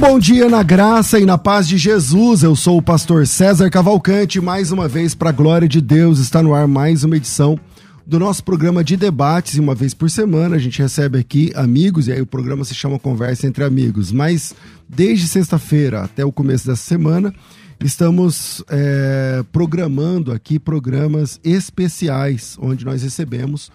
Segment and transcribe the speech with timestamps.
[0.00, 2.42] Bom dia na graça e na paz de Jesus.
[2.42, 4.40] Eu sou o pastor César Cavalcante.
[4.40, 7.60] Mais uma vez, para a glória de Deus, está no ar mais uma edição
[8.06, 9.56] do nosso programa de debates.
[9.56, 12.74] E uma vez por semana a gente recebe aqui amigos, e aí o programa se
[12.74, 14.10] chama Conversa entre Amigos.
[14.10, 14.54] Mas
[14.88, 17.30] desde sexta-feira até o começo dessa semana,
[17.78, 23.70] estamos é, programando aqui programas especiais, onde nós recebemos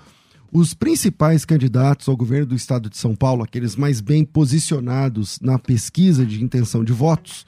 [0.56, 5.60] os principais candidatos ao governo do estado de São Paulo, aqueles mais bem posicionados na
[5.60, 7.46] pesquisa de intenção de votos,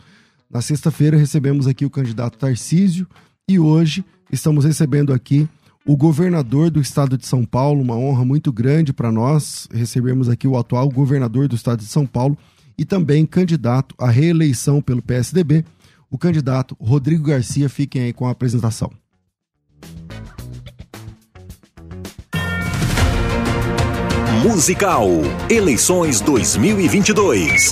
[0.52, 3.08] na sexta-feira recebemos aqui o candidato Tarcísio
[3.48, 5.48] e hoje estamos recebendo aqui
[5.86, 10.46] o governador do estado de São Paulo, uma honra muito grande para nós recebermos aqui
[10.46, 12.38] o atual governador do estado de São Paulo
[12.78, 15.64] e também candidato à reeleição pelo PSDB,
[16.12, 17.70] o candidato Rodrigo Garcia.
[17.70, 18.92] Fiquem aí com a apresentação.
[24.44, 25.10] Musical.
[25.50, 27.72] Eleições 2022.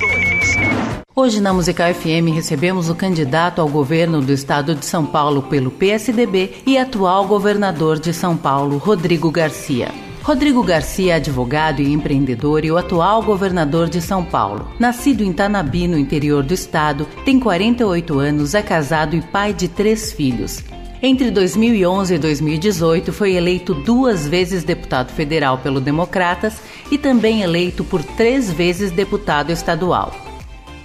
[1.16, 5.70] Hoje na Musical FM recebemos o candidato ao governo do estado de São Paulo pelo
[5.70, 9.92] PSDB e atual governador de São Paulo, Rodrigo Garcia.
[10.24, 14.68] Rodrigo Garcia é advogado e empreendedor e o atual governador de São Paulo.
[14.80, 19.68] Nascido em Tanabi, no interior do estado, tem 48 anos, é casado e pai de
[19.68, 20.64] três filhos.
[21.08, 27.84] Entre 2011 e 2018, foi eleito duas vezes deputado federal pelo Democratas e também eleito
[27.84, 30.12] por três vezes deputado estadual.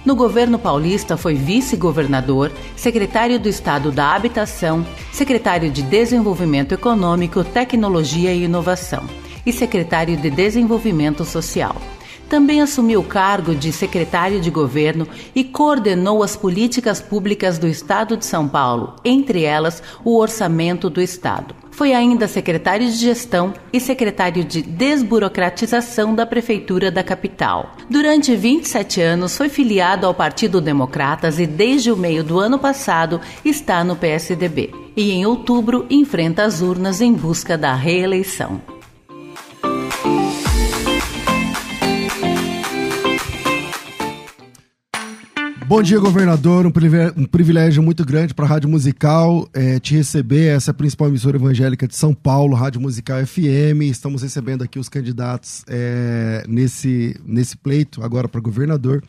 [0.05, 8.31] No governo paulista, foi vice-governador, secretário do Estado da Habitação, secretário de Desenvolvimento Econômico, Tecnologia
[8.31, 9.09] e Inovação
[9.43, 11.75] e secretário de Desenvolvimento Social.
[12.31, 15.05] Também assumiu o cargo de secretário de governo
[15.35, 21.01] e coordenou as políticas públicas do Estado de São Paulo, entre elas o orçamento do
[21.01, 21.53] Estado.
[21.71, 27.73] Foi ainda secretário de Gestão e secretário de Desburocratização da Prefeitura da capital.
[27.89, 33.19] Durante 27 anos foi filiado ao Partido Democratas e desde o meio do ano passado
[33.43, 34.71] está no PSDB.
[34.95, 38.61] E em outubro enfrenta as urnas em busca da reeleição.
[45.71, 46.65] Bom dia, governador.
[46.65, 50.47] Um privilégio, um privilégio muito grande para a Rádio Musical é, te receber.
[50.47, 53.83] Essa é a principal emissora evangélica de São Paulo, Rádio Musical FM.
[53.83, 59.01] Estamos recebendo aqui os candidatos é, nesse, nesse pleito agora para governador.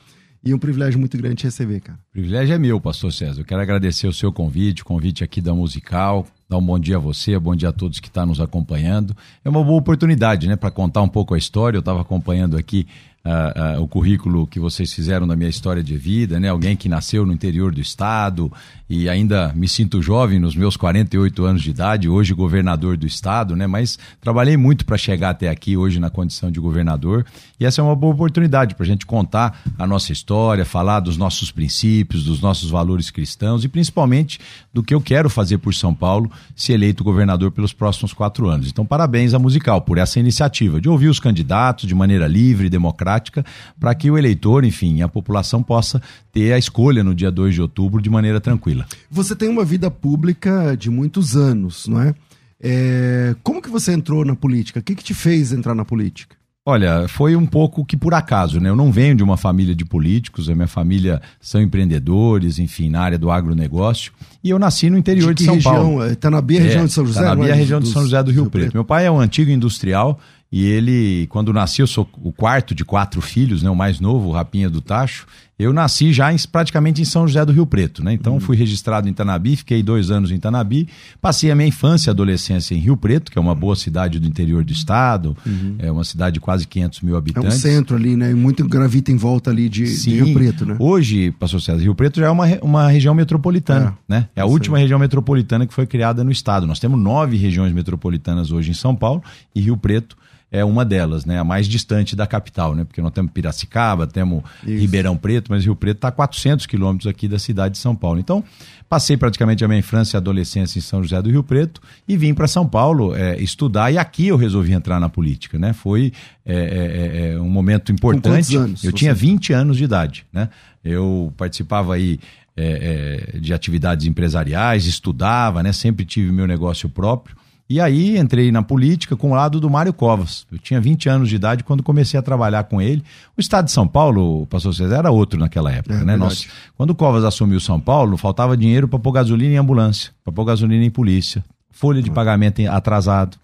[0.44, 1.98] E um privilégio muito grande te receber, cara.
[2.10, 3.40] O privilégio é meu, pastor César.
[3.40, 6.28] Eu quero agradecer o seu convite, o convite aqui da Musical.
[6.48, 9.16] Dar um bom dia a você, bom dia a todos que estão tá nos acompanhando.
[9.44, 11.76] É uma boa oportunidade, né, para contar um pouco a história.
[11.76, 12.86] Eu estava acompanhando aqui
[13.24, 16.48] uh, uh, o currículo que vocês fizeram da minha história de vida, né?
[16.48, 18.52] Alguém que nasceu no interior do estado
[18.88, 23.56] e ainda me sinto jovem nos meus 48 anos de idade, hoje governador do estado,
[23.56, 23.66] né?
[23.66, 27.24] Mas trabalhei muito para chegar até aqui hoje na condição de governador
[27.58, 31.16] e essa é uma boa oportunidade para a gente contar a nossa história, falar dos
[31.16, 34.40] nossos princípios, dos nossos valores cristãos e principalmente
[34.72, 38.68] do que eu quero fazer por São Paulo se eleito governador pelos próximos quatro anos.
[38.68, 43.11] Então, parabéns à Musical por essa iniciativa de ouvir os candidatos de maneira livre democrática
[43.12, 43.44] prática
[43.78, 46.00] para que o eleitor, enfim, a população possa
[46.32, 48.86] ter a escolha no dia 2 de outubro de maneira tranquila.
[49.10, 52.14] Você tem uma vida pública de muitos anos, não é?
[52.60, 54.80] é como que você entrou na política?
[54.80, 56.36] O que, que te fez entrar na política?
[56.64, 58.68] Olha, foi um pouco que por acaso, né?
[58.68, 63.00] Eu não venho de uma família de políticos, a minha família são empreendedores, enfim, na
[63.00, 64.12] área do agronegócio.
[64.44, 65.74] E eu nasci no interior de, de São região?
[65.74, 66.06] Paulo.
[66.06, 67.20] Itanabia, é, região de São José?
[67.20, 68.62] Itanabia, é, região de São José do Rio, Rio Preto.
[68.62, 68.74] Preto.
[68.74, 70.20] Meu pai é um antigo industrial
[70.52, 73.70] e ele, quando nasci, eu sou o quarto de quatro filhos, né?
[73.70, 75.26] O mais novo, o Rapinha do Tacho.
[75.58, 78.12] Eu nasci já em, praticamente em São José do Rio Preto, né?
[78.12, 78.40] Então uhum.
[78.40, 80.88] fui registrado em Tanabi, fiquei dois anos em Tanabi.
[81.22, 84.26] Passei a minha infância e adolescência em Rio Preto, que é uma boa cidade do
[84.26, 85.34] interior do estado.
[85.46, 85.76] Uhum.
[85.78, 87.50] É uma cidade de quase 500 mil habitantes.
[87.50, 88.30] É um centro ali, né?
[88.30, 90.10] E muito gravita em volta ali de, Sim.
[90.10, 90.76] de Rio Preto, né?
[90.78, 94.12] Hoje, pastor César, Rio Preto já é uma, uma região metropolitana, é.
[94.12, 94.28] né?
[94.36, 96.66] É a última região metropolitana que foi criada no estado.
[96.66, 99.22] Nós temos nove regiões metropolitanas hoje em São Paulo
[99.54, 100.16] e Rio Preto
[100.52, 101.38] é uma delas, né?
[101.38, 102.84] A mais distante da capital, né?
[102.84, 104.80] Porque nós temos Piracicaba, temos Isso.
[104.80, 108.20] Ribeirão Preto, mas Rio Preto está a 400 quilômetros aqui da cidade de São Paulo.
[108.20, 108.44] Então,
[108.86, 112.34] passei praticamente a minha infância e adolescência em São José do Rio Preto e vim
[112.34, 115.72] para São Paulo é, estudar e aqui eu resolvi entrar na política, né?
[115.72, 116.12] Foi
[116.44, 118.54] é, é, é, é um momento importante.
[118.54, 118.96] anos, eu você...
[118.96, 120.50] tinha 20 anos de idade, né?
[120.84, 122.20] Eu participava aí
[122.54, 125.72] é, de atividades empresariais, estudava, né?
[125.72, 127.40] Sempre tive meu negócio próprio.
[127.72, 130.46] E aí entrei na política com o lado do Mário Covas.
[130.52, 133.02] Eu tinha 20 anos de idade quando comecei a trabalhar com ele.
[133.34, 136.14] O estado de São Paulo, pastor César, era outro naquela época, é, né?
[136.14, 136.46] Nós,
[136.76, 140.44] quando o Covas assumiu São Paulo, faltava dinheiro para pôr gasolina em ambulância, para pôr
[140.44, 142.12] gasolina em polícia, folha de ah.
[142.12, 143.38] pagamento atrasado.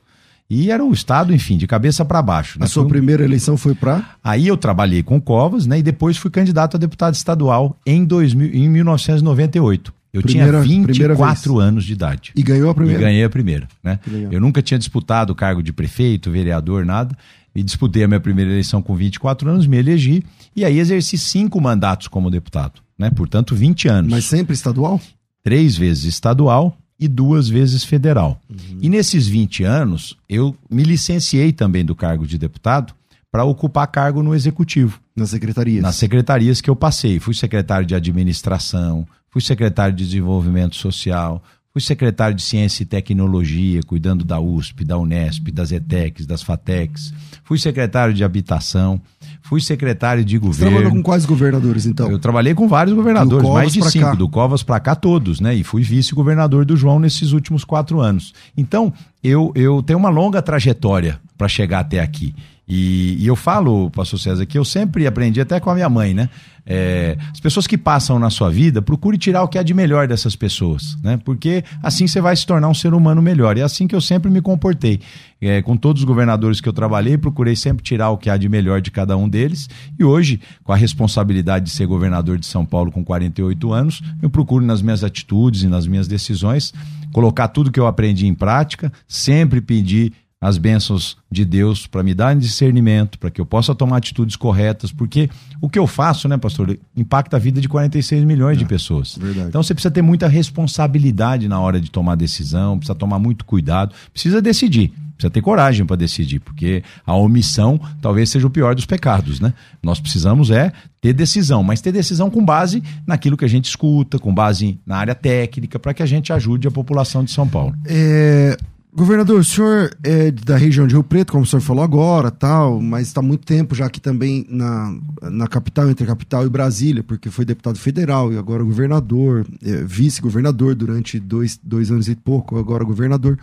[0.51, 2.59] E era o estado, enfim, de cabeça para baixo.
[2.59, 2.67] Né?
[2.67, 2.91] A sua foi...
[2.91, 4.11] primeira eleição foi para?
[4.23, 5.79] Aí eu trabalhei com o Covas, né?
[5.79, 9.98] E depois fui candidato a deputado estadual em, 2000, em 1998.
[10.13, 12.33] Eu primeira, tinha 24 anos de idade.
[12.35, 13.01] E ganhou a primeira?
[13.01, 13.99] E ganhei a primeira, né?
[14.31, 17.17] Eu nunca tinha disputado o cargo de prefeito, vereador, nada.
[17.55, 20.25] E disputei a minha primeira eleição com 24 anos, me elegi.
[20.55, 23.11] E aí exerci cinco mandatos como deputado, né?
[23.11, 24.11] Portanto, 20 anos.
[24.11, 25.01] Mas sempre estadual?
[25.43, 28.41] Três vezes estadual e duas vezes federal.
[28.49, 28.79] Uhum.
[28.81, 32.95] E nesses 20 anos, eu me licenciei também do cargo de deputado
[33.31, 35.01] para ocupar cargo no executivo.
[35.15, 35.83] Nas secretarias?
[35.83, 37.19] Nas secretarias que eu passei.
[37.19, 41.43] Fui secretário de administração, fui secretário de desenvolvimento social,
[41.73, 47.13] fui secretário de ciência e tecnologia, cuidando da USP, da Unesp, das ETECs, das FATECs,
[47.45, 49.01] fui secretário de habitação,
[49.43, 50.65] fui secretário de governo.
[50.65, 52.11] Você trabalhou com quais governadores, então?
[52.11, 54.15] Eu trabalhei com vários governadores, mais de cinco, cá.
[54.15, 55.55] do Covas para cá todos, né?
[55.55, 58.33] E fui vice-governador do João nesses últimos quatro anos.
[58.57, 58.93] Então,
[59.23, 62.35] eu, eu tenho uma longa trajetória para chegar até aqui.
[62.69, 66.13] E, e, eu falo, pastor César, que eu sempre aprendi até com a minha mãe,
[66.13, 66.29] né?
[66.67, 70.07] É, as pessoas que passam na sua vida, procure tirar o que há de melhor
[70.07, 71.19] dessas pessoas, né?
[71.25, 73.57] Porque assim você vai se tornar um ser humano melhor.
[73.57, 75.01] E é assim que eu sempre me comportei.
[75.41, 78.51] É, com todos os governadores que eu trabalhei, procurei sempre tirar o que há de
[78.51, 79.67] melhor de cada um deles.
[79.99, 84.29] E hoje, com a responsabilidade de ser governador de São Paulo com 48 anos, eu
[84.29, 86.75] procuro nas minhas atitudes e nas minhas decisões
[87.13, 92.15] colocar tudo que eu aprendi em prática, sempre pedir as bênçãos de Deus para me
[92.15, 95.29] dar discernimento, para que eu possa tomar atitudes corretas, porque
[95.61, 99.17] o que eu faço, né, pastor, impacta a vida de 46 milhões é, de pessoas.
[99.19, 99.49] Verdade.
[99.49, 103.95] Então você precisa ter muita responsabilidade na hora de tomar decisão, precisa tomar muito cuidado,
[104.13, 104.93] precisa decidir.
[105.19, 109.53] Precisa ter coragem para decidir, porque a omissão talvez seja o pior dos pecados, né?
[109.83, 114.17] Nós precisamos é ter decisão, mas ter decisão com base naquilo que a gente escuta,
[114.17, 117.75] com base na área técnica, para que a gente ajude a população de São Paulo.
[117.85, 118.57] É,
[118.93, 122.81] Governador, o senhor é da região de Rio Preto, como o senhor falou agora, tal,
[122.81, 127.03] mas está muito tempo já aqui também na, na capital, entre a capital e Brasília,
[127.03, 132.59] porque foi deputado federal e agora governador, é, vice-governador durante dois, dois anos e pouco,
[132.59, 133.39] agora governador.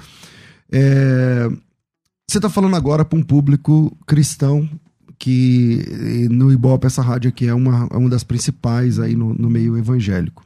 [0.72, 1.48] É,
[2.28, 4.68] você está falando agora para um público cristão
[5.18, 9.50] que no Ibope essa rádio aqui é uma, é uma das principais aí no, no
[9.50, 10.44] meio evangélico.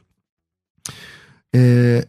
[1.52, 2.06] É,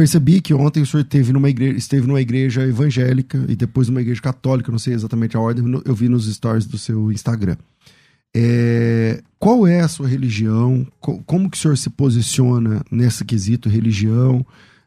[0.00, 4.00] percebi que ontem o senhor esteve numa igreja, esteve numa igreja evangélica e depois numa
[4.00, 7.56] igreja católica, não sei exatamente a ordem, eu vi nos stories do seu Instagram.
[8.34, 10.86] É, qual é a sua religião?
[11.00, 14.46] Como que o senhor se posiciona nesse quesito religião?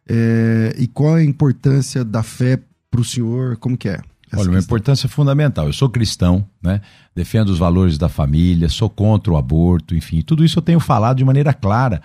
[0.10, 3.58] É, e qual é a importância da fé para o senhor?
[3.58, 4.01] Como que é?
[4.36, 5.67] Olha, uma importância fundamental.
[5.67, 6.82] Eu sou cristão, né?
[7.13, 11.17] Defendo os valores da família, sou contra o aborto, enfim, tudo isso eu tenho falado
[11.17, 12.01] de maneira clara,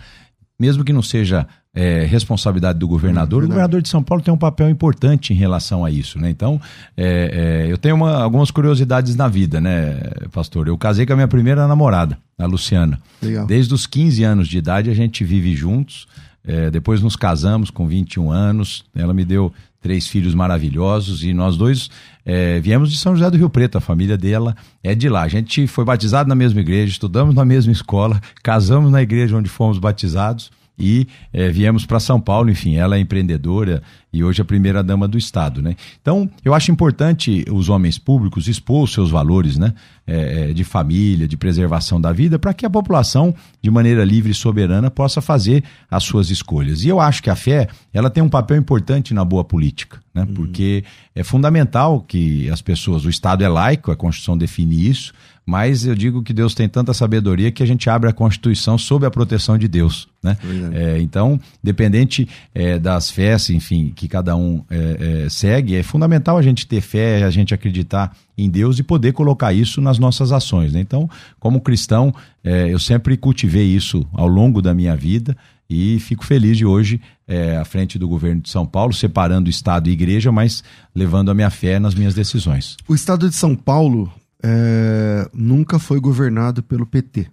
[0.61, 3.43] mesmo que não seja é, responsabilidade do governador.
[3.43, 6.29] Hum, o governador de São Paulo tem um papel importante em relação a isso, né?
[6.29, 6.61] Então,
[6.97, 10.01] é, é, eu tenho uma, algumas curiosidades na vida, né,
[10.33, 10.67] pastor?
[10.67, 12.99] Eu casei com a minha primeira namorada, a Luciana.
[13.23, 13.47] Legal.
[13.47, 16.09] Desde os 15 anos de idade a gente vive juntos.
[16.45, 18.85] É, depois nos casamos com 21 anos.
[18.93, 21.89] Ela me deu três filhos maravilhosos e nós dois
[22.27, 25.23] é, viemos de São José do Rio Preto, a família dela é de lá.
[25.23, 29.49] A gente foi batizado na mesma igreja, estudamos na mesma escola, casamos na igreja onde
[29.49, 32.51] fomos batizados e é, viemos para São Paulo.
[32.51, 33.83] Enfim, ela é empreendedora,
[34.13, 35.77] e hoje a primeira dama do Estado, né?
[36.01, 39.75] Então, eu acho importante os homens públicos expor os seus valores, né?
[40.07, 44.33] É, é de família, de preservação da vida, para que a população, de maneira livre
[44.33, 46.85] e soberana, possa fazer as suas escolhas.
[46.85, 50.23] E eu acho que a fé, ela tem um papel importante na boa política, né?
[50.23, 50.35] Uhum.
[50.35, 55.13] Porque é fundamental que as pessoas, o Estado é laico, a Constituição define isso,
[55.49, 59.07] mas eu digo que Deus tem tanta sabedoria que a gente abre a Constituição sob
[59.07, 60.07] a proteção de Deus.
[60.23, 60.37] Né?
[60.75, 66.37] É, então, dependente é, das fés, enfim, que cada um é, é, segue, é fundamental
[66.37, 70.33] a gente ter fé, a gente acreditar em Deus e poder colocar isso nas nossas
[70.33, 70.75] ações.
[70.75, 70.81] Né?
[70.81, 71.09] Então,
[71.41, 72.15] como cristão,
[72.45, 75.35] é, eu sempre cultivei isso ao longo da minha vida
[75.71, 79.89] e fico feliz de hoje é, à frente do governo de São Paulo, separando Estado
[79.89, 80.63] e Igreja, mas
[80.95, 82.77] levando a minha fé nas minhas decisões.
[82.87, 87.27] O Estado de São Paulo é, nunca foi governado pelo PT.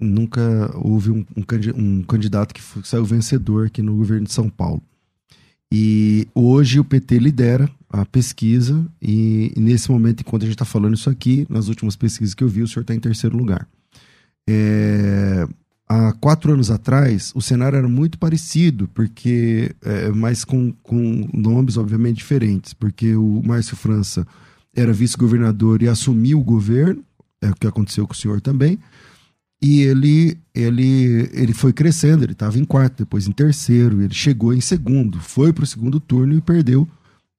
[0.00, 1.44] Nunca houve um, um,
[1.76, 4.82] um candidato que foi, saiu vencedor aqui no governo de São Paulo.
[5.72, 10.64] E hoje o PT lidera a pesquisa e, e nesse momento, enquanto a gente está
[10.64, 13.68] falando isso aqui, nas últimas pesquisas que eu vi, o senhor está em terceiro lugar.
[14.48, 15.46] É,
[15.88, 21.76] há quatro anos atrás, o cenário era muito parecido, porque é, mas com, com nomes
[21.76, 24.26] obviamente diferentes, porque o Márcio França
[24.74, 27.02] era vice-governador e assumiu o governo,
[27.40, 28.78] é o que aconteceu com o senhor também.
[29.62, 34.54] E ele, ele, ele foi crescendo, ele estava em quarto, depois em terceiro, ele chegou
[34.54, 36.88] em segundo, foi para o segundo turno e perdeu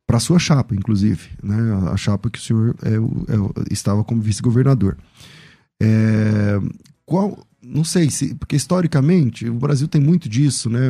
[0.05, 1.55] para sua chapa, inclusive, né?
[1.91, 4.97] a chapa que o senhor é, é, estava como vice-governador.
[5.81, 6.59] É,
[7.05, 10.81] qual, não sei se, porque historicamente o Brasil tem muito disso, né?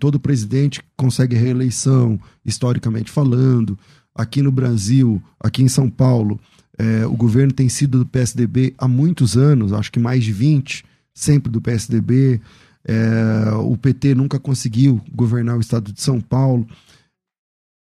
[0.00, 3.78] Todo presidente consegue reeleição, historicamente falando
[4.14, 6.38] aqui no Brasil, aqui em São Paulo,
[6.78, 10.84] é, o governo tem sido do PSDB há muitos anos, acho que mais de 20,
[11.14, 12.40] sempre do PSDB.
[12.84, 16.66] É, o PT nunca conseguiu governar o estado de São Paulo.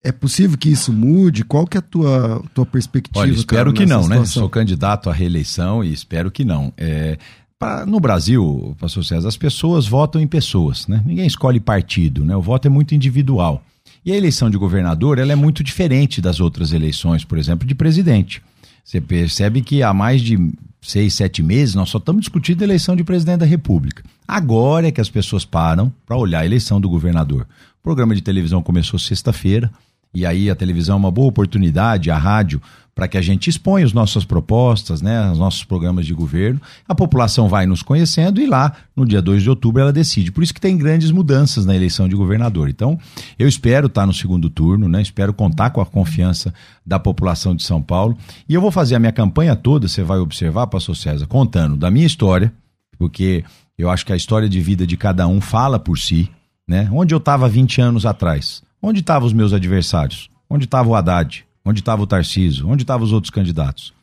[0.04, 1.44] É possível que isso mude?
[1.44, 3.20] Qual que é a tua, tua perspectiva?
[3.20, 4.16] Olha, espero cara, que não, né?
[4.16, 4.20] situação?
[4.20, 4.26] né?
[4.26, 6.74] Sou candidato à reeleição e espero que não.
[6.76, 7.18] É,
[7.58, 11.04] pra, no Brasil, pastor César, as pessoas votam em pessoas, né?
[11.06, 12.36] Ninguém escolhe partido, né?
[12.36, 13.64] O voto é muito individual.
[14.06, 17.76] E a eleição de governador ela é muito diferente das outras eleições, por exemplo, de
[17.76, 18.42] presidente.
[18.84, 20.38] Você percebe que há mais de
[20.82, 24.04] seis, sete meses nós só estamos discutindo a eleição de presidente da República.
[24.28, 27.48] Agora é que as pessoas param para olhar a eleição do governador.
[27.80, 29.72] O programa de televisão começou sexta-feira.
[30.14, 32.62] E aí a televisão é uma boa oportunidade, a rádio,
[32.94, 36.62] para que a gente exponha as nossas propostas, né, os nossos programas de governo.
[36.88, 40.32] A população vai nos conhecendo e lá, no dia 2 de outubro, ela decide.
[40.32, 42.70] Por isso que tem grandes mudanças na eleição de governador.
[42.70, 43.00] Então,
[43.40, 46.54] eu espero estar no segundo turno, né, espero contar com a confiança
[46.86, 48.18] da população de São Paulo.
[48.48, 51.90] E eu vou fazer a minha campanha toda, você vai observar, pastor César, contando da
[51.90, 52.52] minha história,
[52.98, 53.44] porque
[53.78, 56.30] eu acho que a história de vida de cada um fala por si,
[56.68, 56.90] né?
[56.92, 58.62] Onde eu estava 20 anos atrás?
[58.84, 60.28] Onde estavam os meus adversários?
[60.50, 61.46] Onde estava o Haddad?
[61.64, 62.68] Onde estava o Tarciso?
[62.68, 63.94] Onde estavam os outros candidatos?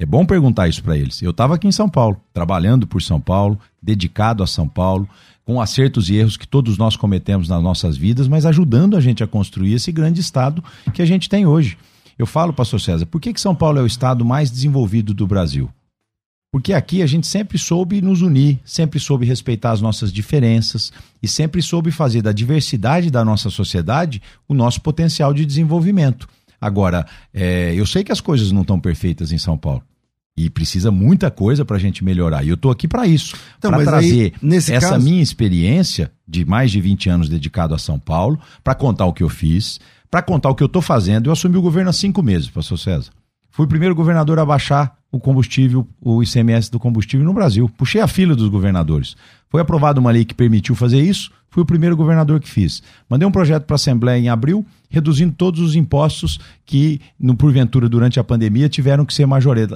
[0.00, 1.20] É bom perguntar isso para eles.
[1.20, 5.06] Eu estava aqui em São Paulo, trabalhando por São Paulo, dedicado a São Paulo,
[5.44, 9.22] com acertos e erros que todos nós cometemos nas nossas vidas, mas ajudando a gente
[9.22, 10.64] a construir esse grande estado
[10.94, 11.76] que a gente tem hoje.
[12.18, 15.26] Eu falo, pastor César, por que, que São Paulo é o estado mais desenvolvido do
[15.26, 15.68] Brasil?
[16.54, 21.26] Porque aqui a gente sempre soube nos unir, sempre soube respeitar as nossas diferenças e
[21.26, 26.28] sempre soube fazer da diversidade da nossa sociedade o nosso potencial de desenvolvimento.
[26.60, 29.82] Agora, é, eu sei que as coisas não estão perfeitas em São Paulo.
[30.36, 32.44] E precisa muita coisa para a gente melhorar.
[32.44, 33.34] E eu estou aqui para isso.
[33.58, 35.04] Então, para trazer aí, essa caso...
[35.04, 39.24] minha experiência de mais de 20 anos dedicado a São Paulo, para contar o que
[39.24, 41.26] eu fiz, para contar o que eu estou fazendo.
[41.26, 43.10] Eu assumi o governo há cinco meses, pastor César.
[43.54, 47.70] Fui o primeiro governador a baixar o combustível, o ICMS do combustível no Brasil.
[47.78, 49.14] Puxei a fila dos governadores.
[49.48, 52.82] Foi aprovada uma lei que permitiu fazer isso, fui o primeiro governador que fiz.
[53.08, 57.88] Mandei um projeto para a Assembleia em abril, reduzindo todos os impostos que, no, porventura,
[57.88, 59.24] durante a pandemia, tiveram que ser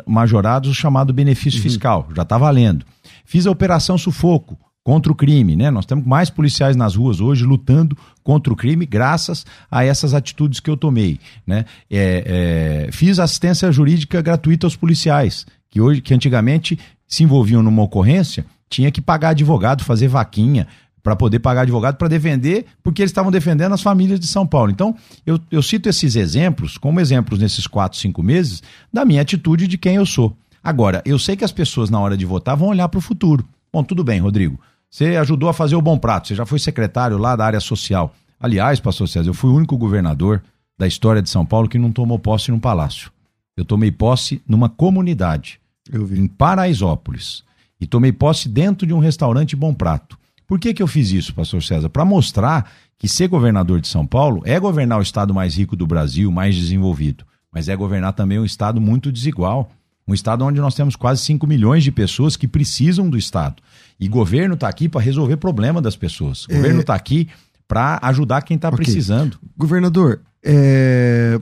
[0.04, 1.62] majorados, o chamado benefício uhum.
[1.62, 2.08] fiscal.
[2.16, 2.84] Já está valendo.
[3.24, 4.58] Fiz a Operação Sufoco,
[4.88, 5.70] contra o crime, né?
[5.70, 7.94] Nós temos mais policiais nas ruas hoje lutando
[8.28, 11.64] contra o crime graças a essas atitudes que eu tomei, né?
[11.90, 17.82] É, é, fiz assistência jurídica gratuita aos policiais, que hoje, que antigamente se envolviam numa
[17.82, 20.66] ocorrência, tinha que pagar advogado, fazer vaquinha
[21.02, 24.70] para poder pagar advogado para defender, porque eles estavam defendendo as famílias de São Paulo.
[24.70, 24.94] Então,
[25.24, 29.78] eu, eu cito esses exemplos como exemplos nesses quatro, cinco meses da minha atitude de
[29.78, 30.36] quem eu sou.
[30.62, 33.42] Agora, eu sei que as pessoas na hora de votar vão olhar para o futuro.
[33.72, 34.60] Bom, tudo bem, Rodrigo.
[34.90, 38.14] Você ajudou a fazer o Bom Prato, você já foi secretário lá da área social.
[38.40, 40.42] Aliás, pastor César, eu fui o único governador
[40.78, 43.10] da história de São Paulo que não tomou posse num palácio.
[43.56, 45.60] Eu tomei posse numa comunidade,
[45.92, 47.42] em Paraisópolis.
[47.80, 51.34] E tomei posse dentro de um restaurante Bom Prato, Por que, que eu fiz isso,
[51.34, 51.90] pastor César?
[51.90, 55.86] Para mostrar que ser governador de São Paulo é governar o estado mais rico do
[55.86, 59.70] Brasil, mais desenvolvido, mas é governar também um estado muito desigual.
[60.06, 63.62] Um estado onde nós temos quase 5 milhões de pessoas que precisam do estado.
[63.98, 66.44] E governo está aqui para resolver problema das pessoas.
[66.44, 66.96] O governo está é...
[66.96, 67.28] aqui
[67.66, 68.84] para ajudar quem está okay.
[68.84, 69.38] precisando.
[69.56, 71.40] Governador, é...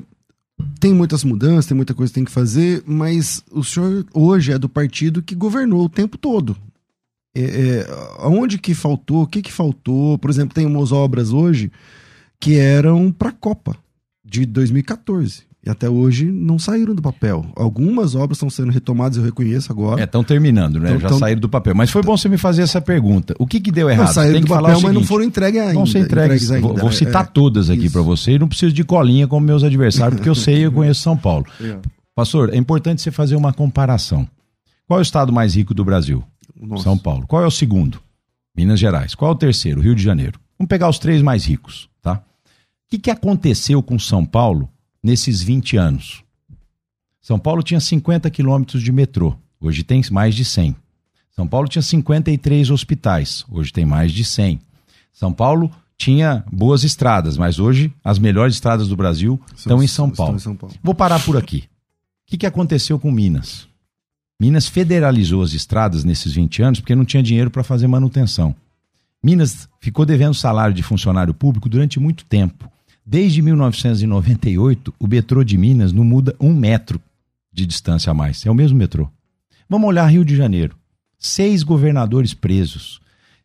[0.81, 4.59] tem muitas mudanças, tem muita coisa que tem que fazer, mas o senhor hoje é
[4.59, 6.57] do partido que governou o tempo todo.
[7.35, 7.87] É, é,
[8.21, 9.23] onde que faltou?
[9.23, 10.17] O que que faltou?
[10.17, 11.71] Por exemplo, tem umas obras hoje
[12.41, 13.77] que eram para a Copa
[14.25, 17.45] de 2014 e até hoje não saíram do papel.
[17.57, 20.01] Algumas obras estão sendo retomadas, eu reconheço agora.
[20.01, 20.97] É, estão terminando, né?
[20.97, 21.19] Já tão...
[21.19, 21.75] saíram do papel.
[21.75, 23.35] Mas foi bom você me fazer essa pergunta.
[23.37, 24.07] O que, que deu errado?
[24.07, 25.75] Não, saíram do papel, mas não foram entregues ainda.
[25.75, 26.69] Vão ser entregues, entregues ainda.
[26.69, 29.65] Vou, vou citar é, todas aqui para você e não preciso de colinha como meus
[29.65, 31.45] adversários, porque eu sei e eu conheço São Paulo.
[31.61, 31.79] É.
[32.15, 34.27] Pastor, é importante você fazer uma comparação.
[34.87, 36.23] Qual é o estado mais rico do Brasil?
[36.59, 36.85] Nossa.
[36.85, 37.27] São Paulo.
[37.27, 38.01] Qual é o segundo?
[38.57, 39.17] Minas Gerais.
[39.17, 39.81] Qual é o terceiro?
[39.81, 40.39] Rio de Janeiro.
[40.57, 42.15] Vamos pegar os três mais ricos, tá?
[42.15, 44.71] O que, que aconteceu com São Paulo
[45.07, 46.25] nesses 20 anos?
[47.23, 50.75] São Paulo tinha 50 quilômetros de metrô, hoje tem mais de 100.
[51.31, 54.61] São Paulo tinha 53 hospitais, hoje tem mais de 100.
[55.13, 60.11] São Paulo tinha boas estradas, mas hoje as melhores estradas do Brasil estão, em São,
[60.11, 60.37] Paulo.
[60.37, 60.75] em São Paulo.
[60.83, 61.59] Vou parar por aqui.
[61.59, 63.69] O que, que aconteceu com Minas?
[64.41, 68.55] Minas federalizou as estradas nesses 20 anos porque não tinha dinheiro para fazer manutenção.
[69.23, 72.69] Minas ficou devendo salário de funcionário público durante muito tempo.
[73.09, 77.01] Desde 1998, o metrô de Minas não muda um metro
[77.53, 78.45] de distância a mais.
[78.45, 79.09] É o mesmo metrô.
[79.69, 80.75] Vamos olhar Rio de Janeiro.
[81.17, 83.01] Seis governadores presos.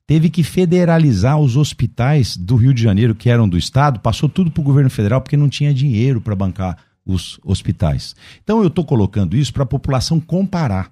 [0.08, 4.50] Teve que federalizar os hospitais do Rio de Janeiro, que eram do Estado, passou tudo
[4.50, 8.15] para o governo federal porque não tinha dinheiro para bancar os hospitais.
[8.44, 10.91] Então eu estou colocando isso para a população comparar.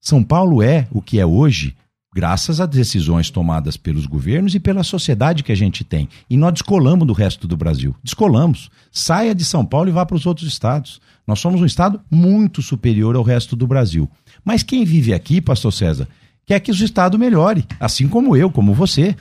[0.00, 1.76] São Paulo é o que é hoje
[2.14, 6.08] graças a decisões tomadas pelos governos e pela sociedade que a gente tem.
[6.28, 7.94] E nós descolamos do resto do Brasil.
[8.02, 8.70] Descolamos.
[8.90, 11.00] Saia de São Paulo e vá para os outros estados.
[11.26, 14.10] Nós somos um estado muito superior ao resto do Brasil.
[14.44, 16.08] Mas quem vive aqui, pastor César,
[16.44, 19.14] quer que o estado melhore, assim como eu, como você.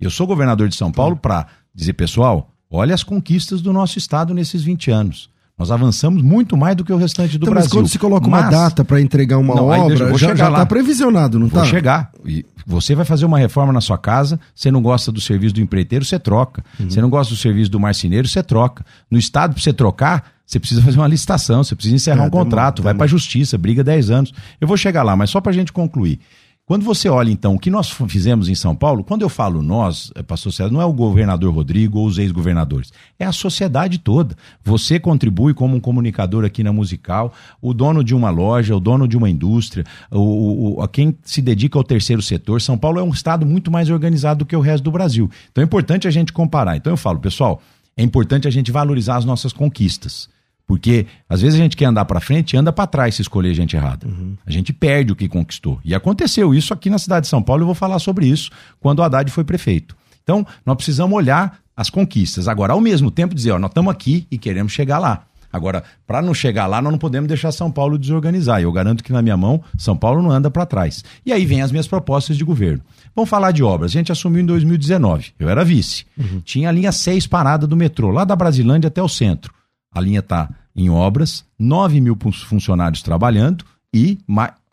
[0.00, 4.32] Eu sou governador de São Paulo para dizer, pessoal, olha as conquistas do nosso estado
[4.32, 5.30] nesses 20 anos.
[5.58, 7.70] Nós avançamos muito mais do que o restante do então, Brasil.
[7.70, 11.46] Mas quando se coloca uma data para entregar uma não, obra, já está previsionado, não
[11.46, 11.60] está?
[11.60, 12.10] Vou chegar.
[12.26, 15.60] E você vai fazer uma reforma na sua casa, você não gosta do serviço do
[15.62, 16.62] empreiteiro, você troca.
[16.78, 16.90] Uhum.
[16.90, 18.84] Você não gosta do serviço do marceneiro, você troca.
[19.10, 22.30] No Estado, para você trocar, você precisa fazer uma licitação, você precisa encerrar é, um
[22.30, 24.34] contrato, vai para a justiça, briga 10 anos.
[24.60, 26.20] Eu vou chegar lá, mas só para a gente concluir.
[26.66, 30.10] Quando você olha, então, o que nós fizemos em São Paulo, quando eu falo nós,
[30.16, 34.36] eh, pastor César, não é o governador Rodrigo ou os ex-governadores, é a sociedade toda.
[34.64, 39.06] Você contribui como um comunicador aqui na Musical, o dono de uma loja, o dono
[39.06, 42.60] de uma indústria, o, o, quem se dedica ao terceiro setor.
[42.60, 45.30] São Paulo é um estado muito mais organizado do que o resto do Brasil.
[45.52, 46.76] Então é importante a gente comparar.
[46.76, 47.62] Então eu falo, pessoal,
[47.96, 50.28] é importante a gente valorizar as nossas conquistas.
[50.66, 53.54] Porque às vezes a gente quer andar para frente e anda para trás se escolher
[53.54, 54.06] gente errada.
[54.06, 54.36] Uhum.
[54.44, 55.78] A gente perde o que conquistou.
[55.84, 58.50] E aconteceu isso aqui na cidade de São Paulo, eu vou falar sobre isso
[58.80, 59.96] quando o Haddad foi prefeito.
[60.22, 62.48] Então, nós precisamos olhar as conquistas.
[62.48, 65.24] Agora, ao mesmo tempo, dizer, ó, nós estamos aqui e queremos chegar lá.
[65.52, 68.60] Agora, para não chegar lá, nós não podemos deixar São Paulo desorganizar.
[68.60, 71.04] Eu garanto que na minha mão, São Paulo não anda para trás.
[71.24, 72.82] E aí vem as minhas propostas de governo.
[73.14, 73.92] Vamos falar de obras.
[73.92, 75.32] A gente assumiu em 2019.
[75.38, 76.04] Eu era vice.
[76.18, 76.42] Uhum.
[76.44, 79.55] Tinha a linha 6 parada do metrô, lá da Brasilândia até o centro.
[79.96, 84.18] A linha está em obras, 9 mil funcionários trabalhando e,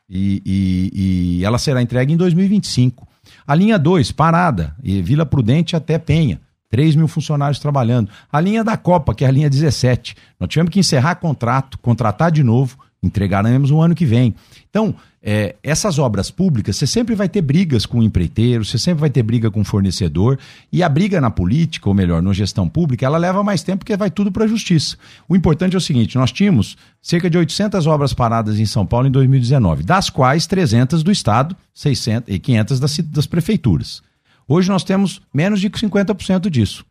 [0.10, 0.92] e, e,
[1.40, 3.08] e ela será entregue em 2025.
[3.48, 6.42] A linha 2, parada, e Vila Prudente até Penha.
[6.70, 8.10] 3 mil funcionários trabalhando.
[8.30, 10.14] A linha da Copa, que é a linha 17.
[10.38, 14.36] Nós tivemos que encerrar contrato, contratar de novo, entregaremos o ano que vem.
[14.70, 14.94] Então,
[15.26, 19.10] é, essas obras públicas, você sempre vai ter brigas com o empreiteiro, você sempre vai
[19.10, 20.38] ter briga com o fornecedor,
[20.70, 23.96] e a briga na política, ou melhor, na gestão pública, ela leva mais tempo porque
[23.96, 24.98] vai tudo para a justiça.
[25.28, 29.08] O importante é o seguinte: nós tínhamos cerca de 800 obras paradas em São Paulo
[29.08, 34.02] em 2019, das quais 300 do Estado 600, e 500 das, das prefeituras.
[34.46, 36.86] Hoje nós temos menos de 50% disso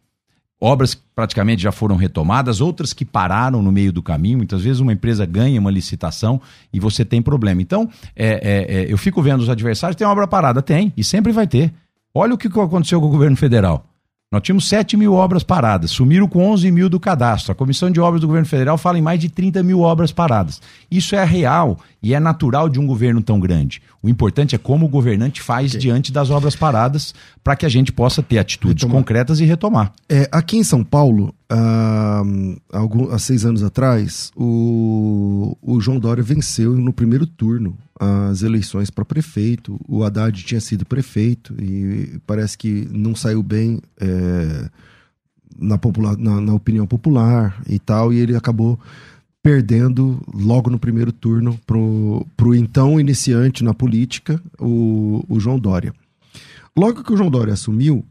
[0.62, 4.38] obras que praticamente já foram retomadas, outras que pararam no meio do caminho.
[4.38, 6.40] Muitas vezes uma empresa ganha uma licitação
[6.72, 7.61] e você tem problema.
[7.61, 10.62] Então, é, é, é, eu fico vendo os adversários, tem obra parada?
[10.62, 11.75] Tem, e sempre vai ter.
[12.14, 13.91] Olha o que aconteceu com o governo federal.
[14.33, 17.53] Nós tínhamos 7 mil obras paradas, sumiram com 11 mil do cadastro.
[17.53, 20.59] A Comissão de Obras do Governo Federal fala em mais de 30 mil obras paradas.
[20.90, 23.83] Isso é real e é natural de um governo tão grande.
[24.03, 25.81] O importante é como o governante faz okay.
[25.81, 27.14] diante das obras paradas
[27.45, 29.03] para que a gente possa ter atitudes retomar.
[29.03, 29.92] concretas e retomar.
[30.09, 32.22] É, aqui em São Paulo, há,
[32.72, 38.90] algum, há seis anos atrás, o, o João Dória venceu no primeiro turno as eleições
[38.90, 39.78] para prefeito.
[39.88, 44.68] O Haddad tinha sido prefeito e parece que não saiu bem é,
[45.59, 48.78] na, popular, na, na opinião popular e tal, e ele acabou
[49.42, 55.92] perdendo logo no primeiro turno pro, pro então iniciante na política, o, o João Dória.
[56.76, 58.05] Logo que o João Dória assumiu,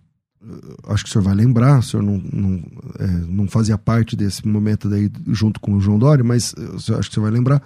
[0.87, 2.63] acho que o senhor vai lembrar, o senhor não, não,
[2.99, 7.11] é, não fazia parte desse momento daí junto com o João Dória, mas acho que
[7.11, 7.61] o senhor vai lembrar,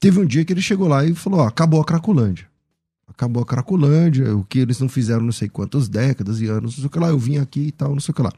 [0.00, 2.46] teve um dia que ele chegou lá e falou, ó, acabou a Cracolândia.
[3.08, 6.80] Acabou a Cracolândia, o que eles não fizeram não sei quantas décadas e anos, não
[6.80, 8.32] sei o que lá, eu vim aqui e tal, não sei o que lá.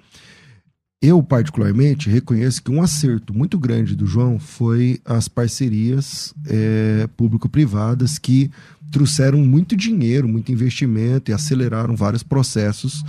[1.00, 8.18] Eu, particularmente, reconheço que um acerto muito grande do João foi as parcerias é, público-privadas
[8.18, 8.50] que
[8.90, 13.04] trouxeram muito dinheiro, muito investimento e aceleraram vários processos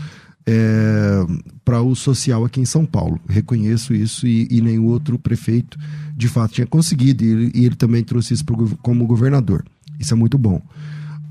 [0.49, 1.25] é,
[1.63, 3.19] para o social aqui em São Paulo.
[3.29, 5.77] Reconheço isso e, e nenhum outro prefeito
[6.17, 9.63] de fato tinha conseguido, e ele, e ele também trouxe isso pro, como governador.
[9.99, 10.59] Isso é muito bom.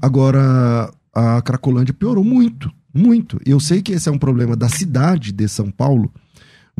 [0.00, 3.40] Agora, a Cracolândia piorou muito, muito.
[3.44, 6.12] Eu sei que esse é um problema da cidade de São Paulo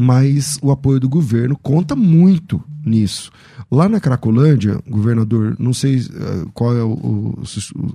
[0.01, 3.33] mas o apoio do governo conta muito nisso.
[3.69, 7.43] Lá na Cracolândia, governador, não sei uh, qual é o, o,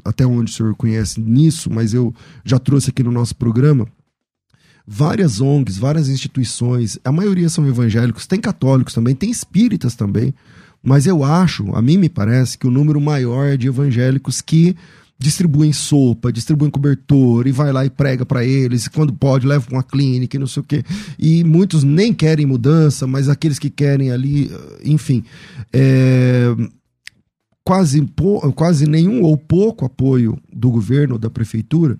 [0.04, 3.88] até onde o senhor conhece nisso, mas eu já trouxe aqui no nosso programa
[4.86, 10.34] várias ONGs, várias instituições, a maioria são evangélicos, tem católicos também, tem espíritas também,
[10.82, 14.76] mas eu acho, a mim me parece que o número maior é de evangélicos que
[15.18, 19.78] distribuem sopa, distribuem cobertor e vai lá e prega para eles, quando pode leva para
[19.78, 20.84] uma clínica e não sei o quê.
[21.18, 24.52] E muitos nem querem mudança, mas aqueles que querem ali,
[24.84, 25.24] enfim,
[25.72, 26.54] é,
[27.64, 28.06] quase,
[28.54, 31.98] quase nenhum ou pouco apoio do governo, da prefeitura,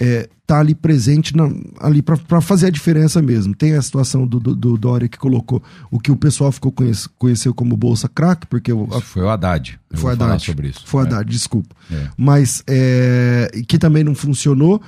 [0.00, 1.46] é, tá ali presente na,
[1.78, 3.54] ali para fazer a diferença mesmo.
[3.54, 7.06] Tem a situação do, do, do, Dória que colocou o que o pessoal ficou conhece,
[7.18, 9.78] conheceu como bolsa crack, porque o, a, foi o Haddad.
[9.90, 10.42] Eu foi o Haddad.
[10.42, 10.80] sobre isso.
[10.86, 11.06] Foi o é.
[11.06, 11.76] Haddad, desculpa.
[11.92, 12.08] É.
[12.16, 14.80] Mas é, que também não funcionou.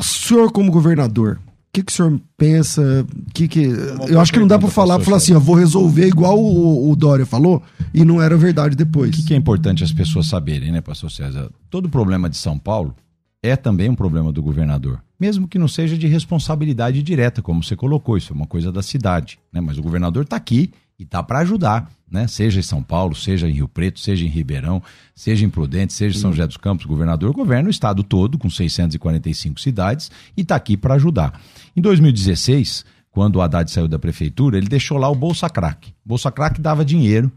[0.00, 3.06] O senhor como governador, o que, que o senhor pensa?
[3.34, 3.64] Que que,
[4.08, 6.96] eu acho que não dá para falar, falar assim, eu vou resolver igual o, o,
[6.96, 9.10] Dória falou, e não era verdade depois.
[9.10, 11.50] O que, que é importante as pessoas saberem, né, pastor César?
[11.68, 12.96] Todo problema de São Paulo
[13.42, 17.74] é também um problema do governador, mesmo que não seja de responsabilidade direta, como você
[17.74, 19.60] colocou, isso é uma coisa da cidade, né?
[19.60, 22.28] Mas o governador está aqui e está para ajudar, né?
[22.28, 24.80] Seja em São Paulo, seja em Rio Preto, seja em Ribeirão,
[25.14, 28.38] seja em Prudente, seja em São José dos Campos, o governador governa o estado todo
[28.38, 31.40] com 645 cidades e está aqui para ajudar.
[31.76, 35.92] Em 2016, quando o Haddad saiu da prefeitura, ele deixou lá o Bolsa Crack.
[36.04, 37.30] Bolsa Crack dava dinheiro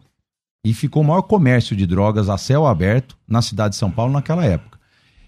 [0.64, 4.14] e ficou o maior comércio de drogas a céu aberto na cidade de São Paulo
[4.14, 4.75] naquela época.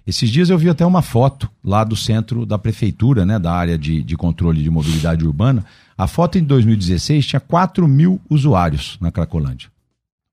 [0.07, 3.77] Esses dias eu vi até uma foto lá do centro da prefeitura, né, da área
[3.77, 5.65] de, de controle de mobilidade urbana.
[5.97, 9.69] A foto em 2016 tinha 4 mil usuários na Cracolândia.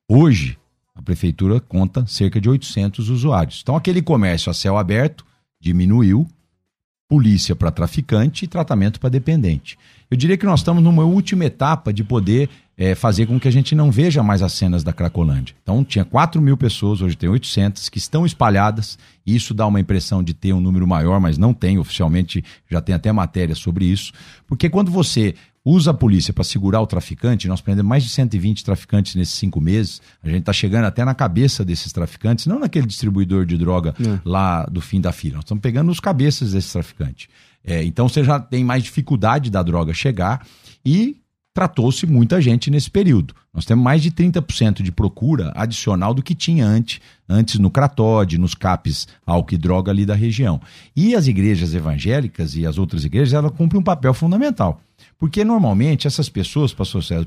[0.08, 0.56] Hoje,
[0.94, 3.60] a prefeitura conta cerca de 800 usuários.
[3.62, 5.26] Então, aquele comércio a céu aberto
[5.60, 6.24] diminuiu,
[7.08, 9.76] polícia para traficante e tratamento para dependente.
[10.08, 13.50] Eu diria que nós estamos numa última etapa de poder é, fazer com que a
[13.50, 15.54] gente não veja mais as cenas da Cracolândia.
[15.62, 18.98] Então, tinha 4 mil pessoas, hoje tem 800, que estão espalhadas.
[19.24, 21.78] Isso dá uma impressão de ter um número maior, mas não tem.
[21.78, 24.12] Oficialmente já tem até matéria sobre isso.
[24.46, 25.34] Porque quando você
[25.64, 29.60] usa a polícia para segurar o traficante, nós prendemos mais de 120 traficantes nesses cinco
[29.60, 30.02] meses.
[30.22, 34.20] A gente está chegando até na cabeça desses traficantes, não naquele distribuidor de droga é.
[34.24, 35.36] lá do fim da fila.
[35.36, 37.28] Nós estamos pegando os cabeças desses traficantes.
[37.64, 40.46] É, então você já tem mais dificuldade da droga chegar
[40.84, 41.16] e
[41.54, 43.32] tratou-se muita gente nesse período.
[43.54, 48.36] Nós temos mais de 30% de procura adicional do que tinha antes, antes no Cratode,
[48.36, 50.60] nos CAPs álcool e droga ali da região.
[50.96, 54.80] E as igrejas evangélicas e as outras igrejas, elas cumprem um papel fundamental.
[55.16, 57.26] Porque normalmente essas pessoas, pastor César,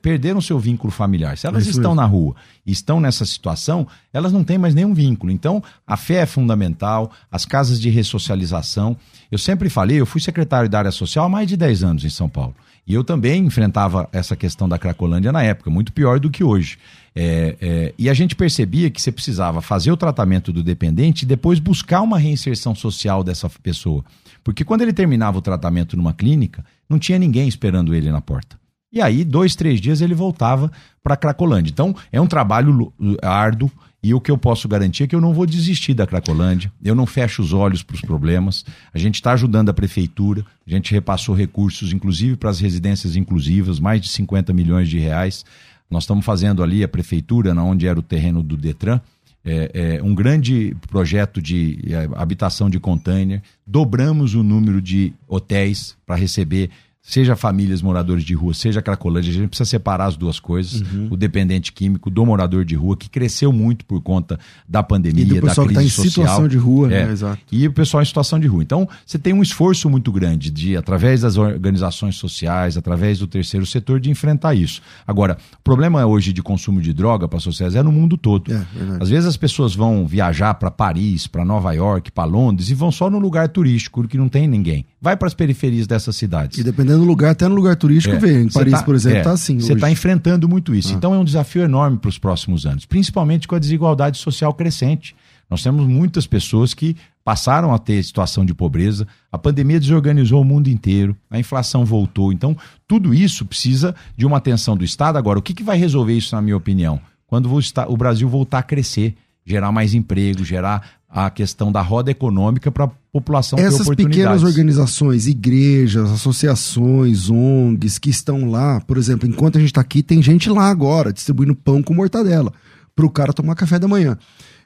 [0.00, 1.36] perderam seu vínculo familiar.
[1.36, 2.34] Se elas é estão na rua
[2.64, 5.30] e estão nessa situação, elas não têm mais nenhum vínculo.
[5.30, 8.96] Então, a fé é fundamental, as casas de ressocialização.
[9.30, 12.10] Eu sempre falei, eu fui secretário da área social há mais de 10 anos em
[12.10, 12.54] São Paulo.
[12.86, 16.78] E eu também enfrentava essa questão da Cracolândia na época, muito pior do que hoje.
[17.14, 21.26] É, é, e a gente percebia que você precisava fazer o tratamento do dependente e
[21.26, 24.04] depois buscar uma reinserção social dessa pessoa.
[24.44, 28.56] Porque quando ele terminava o tratamento numa clínica, não tinha ninguém esperando ele na porta.
[28.92, 30.70] E aí, dois, três dias, ele voltava
[31.02, 31.72] para Cracolândia.
[31.72, 33.70] Então, é um trabalho árduo,
[34.06, 36.94] e o que eu posso garantir é que eu não vou desistir da Cracolândia, eu
[36.94, 38.64] não fecho os olhos para os problemas.
[38.94, 43.80] A gente está ajudando a prefeitura, a gente repassou recursos, inclusive para as residências inclusivas,
[43.80, 45.44] mais de 50 milhões de reais.
[45.90, 49.00] Nós estamos fazendo ali a prefeitura, na onde era o terreno do Detran,
[49.44, 53.42] é, é, um grande projeto de é, habitação de container.
[53.66, 56.70] Dobramos o número de hotéis para receber
[57.06, 60.80] seja famílias moradores de rua, seja Cracolândia, a gente precisa separar as duas coisas.
[60.80, 61.08] Uhum.
[61.12, 64.38] O dependente químico do morador de rua, que cresceu muito por conta
[64.68, 66.26] da pandemia, e do pessoal da crise que está em social.
[66.26, 67.12] situação de rua, é, né?
[67.12, 67.40] Exato.
[67.52, 68.62] E o pessoal em situação de rua.
[68.62, 73.64] Então, você tem um esforço muito grande de, através das organizações sociais, através do terceiro
[73.64, 74.82] setor, de enfrentar isso.
[75.06, 78.52] Agora, o problema hoje de consumo de droga para a sociedade é no mundo todo.
[78.52, 78.66] É,
[79.00, 82.90] Às vezes as pessoas vão viajar para Paris, para Nova York, para Londres e vão
[82.90, 84.84] só no lugar turístico, que não tem ninguém.
[85.00, 86.58] Vai para as periferias dessas cidades.
[86.58, 88.18] E dependendo dependendo do lugar, até no lugar turístico é.
[88.18, 88.42] vem.
[88.42, 89.60] Em Paris, tá, por exemplo, está é, assim.
[89.60, 90.92] Você está enfrentando muito isso.
[90.92, 90.96] Ah.
[90.96, 95.14] Então é um desafio enorme para os próximos anos, principalmente com a desigualdade social crescente.
[95.48, 100.44] Nós temos muitas pessoas que passaram a ter situação de pobreza, a pandemia desorganizou o
[100.44, 102.32] mundo inteiro, a inflação voltou.
[102.32, 102.56] Então,
[102.86, 105.18] tudo isso precisa de uma atenção do Estado.
[105.18, 107.00] Agora, o que, que vai resolver isso, na minha opinião?
[107.26, 107.50] Quando
[107.88, 112.90] o Brasil voltar a crescer, gerar mais emprego, gerar a questão da roda econômica para
[113.20, 119.70] população Essas pequenas organizações, igrejas, associações, ONGs que estão lá, por exemplo, enquanto a gente
[119.70, 122.52] está aqui, tem gente lá agora distribuindo pão com mortadela
[122.94, 124.18] para o cara tomar café da manhã.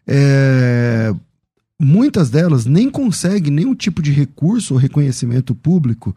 [0.06, 1.12] É...
[1.78, 6.14] Muitas delas nem conseguem nenhum tipo de recurso ou reconhecimento público.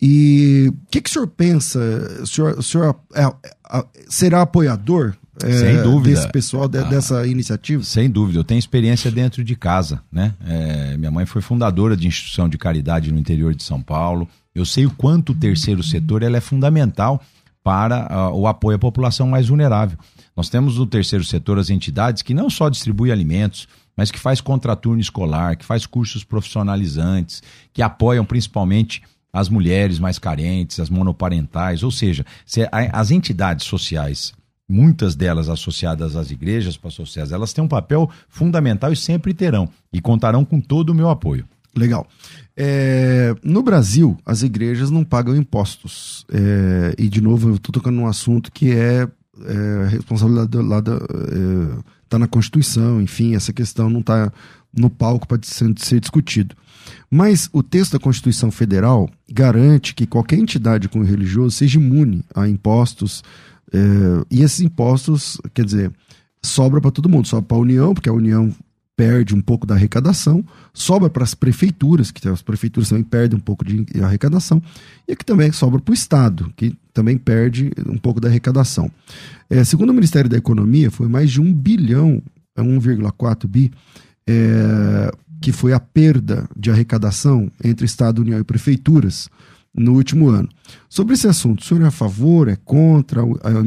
[0.00, 1.80] E o que, que o senhor pensa?
[2.22, 6.14] O senhor, o senhor é, é, será apoiador é, sem dúvida.
[6.14, 7.82] desse pessoal, de, ah, dessa iniciativa?
[7.82, 10.34] Sem dúvida, eu tenho experiência dentro de casa, né?
[10.46, 14.28] É, minha mãe foi fundadora de instituição de caridade no interior de São Paulo.
[14.54, 17.22] Eu sei o quanto o terceiro setor ela é fundamental
[17.62, 19.98] para uh, o apoio à população mais vulnerável.
[20.36, 24.40] Nós temos no terceiro setor as entidades que não só distribuem alimentos, mas que faz
[24.40, 31.82] contraturno escolar, que faz cursos profissionalizantes, que apoiam principalmente as mulheres mais carentes, as monoparentais,
[31.82, 32.24] ou seja,
[32.92, 34.32] as entidades sociais
[34.68, 39.68] muitas delas associadas às igrejas, pastor César, elas têm um papel fundamental e sempre terão,
[39.92, 41.46] e contarão com todo o meu apoio.
[41.74, 42.06] Legal.
[42.56, 46.26] É, no Brasil, as igrejas não pagam impostos.
[46.30, 49.08] É, e, de novo, eu estou tocando num assunto que é,
[49.46, 50.50] é responsabilidade.
[52.04, 54.32] Está é, na Constituição, enfim, essa questão não está
[54.76, 56.56] no palco para ser, ser discutido.
[57.10, 62.48] Mas o texto da Constituição Federal garante que qualquer entidade com religioso seja imune a
[62.48, 63.22] impostos
[63.72, 65.92] é, e esses impostos, quer dizer,
[66.42, 68.54] sobra para todo mundo, sobra para a União, porque a União
[68.96, 73.40] perde um pouco da arrecadação, sobra para as prefeituras, que as prefeituras também perdem um
[73.40, 74.60] pouco de arrecadação,
[75.06, 78.90] e aqui também sobra para o Estado, que também perde um pouco da arrecadação.
[79.48, 82.20] É, segundo o Ministério da Economia, foi mais de um bilhão,
[82.56, 83.70] 1,4 bi,
[84.26, 89.30] é, que foi a perda de arrecadação entre Estado, União e prefeituras
[89.74, 90.48] no último ano.
[90.88, 93.22] Sobre esse assunto, o senhor é a favor, é contra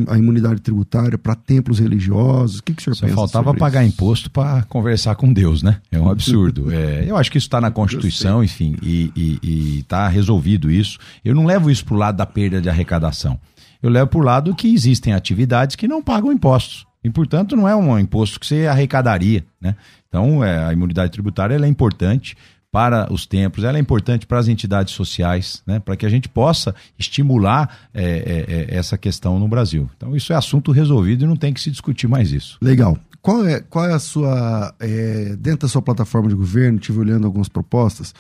[0.08, 2.60] a, imunidade tributária para templos religiosos?
[2.60, 3.16] O que, que o senhor Só pensa?
[3.16, 3.94] faltava pagar isso?
[3.94, 5.80] imposto para conversar com Deus, né?
[5.92, 6.72] É um absurdo.
[6.74, 10.98] é, eu acho que isso está na Constituição, enfim, e está resolvido isso.
[11.24, 13.40] Eu não levo isso para o lado da perda de arrecadação.
[13.82, 16.86] Eu levo para o lado que existem atividades que não pagam impostos.
[17.04, 19.76] E, portanto, não é um imposto que você arrecadaria, né?
[20.08, 22.36] Então, é, a imunidade tributária é importante
[22.72, 26.30] para os templos, ela é importante para as entidades sociais, né, para que a gente
[26.30, 29.90] possa estimular é, é, essa questão no Brasil.
[29.98, 32.58] Então, isso é assunto resolvido e não tem que se discutir mais isso.
[32.62, 32.98] Legal.
[33.22, 34.74] Qual é, qual é a sua.
[34.80, 38.16] É, dentro da sua plataforma de governo, estive olhando algumas propostas.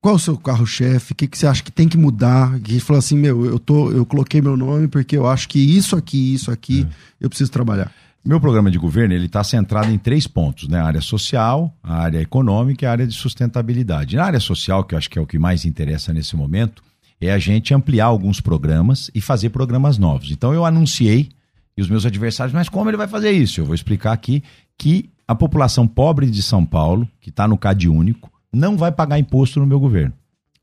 [0.00, 1.12] Qual o seu carro-chefe?
[1.12, 2.58] O que, que você acha que tem que mudar?
[2.60, 5.94] Que falou assim, meu, eu, tô, eu coloquei meu nome porque eu acho que isso
[5.94, 6.94] aqui, isso aqui, é.
[7.20, 7.92] eu preciso trabalhar.
[8.24, 10.78] Meu programa de governo ele está centrado em três pontos, né?
[10.78, 14.14] A área social, a área econômica e a área de sustentabilidade.
[14.14, 16.84] Na área social, que eu acho que é o que mais interessa nesse momento,
[17.20, 20.30] é a gente ampliar alguns programas e fazer programas novos.
[20.30, 21.30] Então eu anunciei
[21.76, 23.60] e os meus adversários, mas como ele vai fazer isso?
[23.60, 24.42] Eu vou explicar aqui
[24.78, 29.18] que a população pobre de São Paulo, que está no CAD único, não vai pagar
[29.18, 30.12] imposto no meu governo.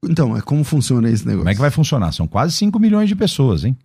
[0.04, 1.39] Então, é como funciona esse negócio?
[1.39, 2.13] Como é que vai funcionar?
[2.13, 3.76] São quase 5 milhões de pessoas, hein?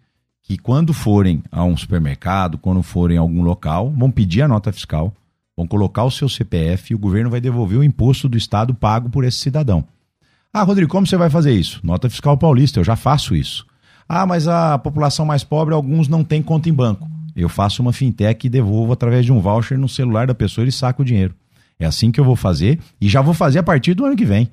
[0.44, 4.70] Que quando forem a um supermercado, quando forem a algum local, vão pedir a nota
[4.70, 5.12] fiscal,
[5.56, 9.08] vão colocar o seu CPF e o governo vai devolver o imposto do Estado pago
[9.08, 9.82] por esse cidadão.
[10.52, 11.80] Ah, Rodrigo, como você vai fazer isso?
[11.82, 13.66] Nota fiscal paulista, eu já faço isso.
[14.06, 17.10] Ah, mas a população mais pobre, alguns não têm conta em banco.
[17.34, 20.70] Eu faço uma fintech e devolvo através de um voucher no celular da pessoa e
[20.70, 21.34] saco o dinheiro.
[21.80, 24.26] É assim que eu vou fazer e já vou fazer a partir do ano que
[24.26, 24.50] vem.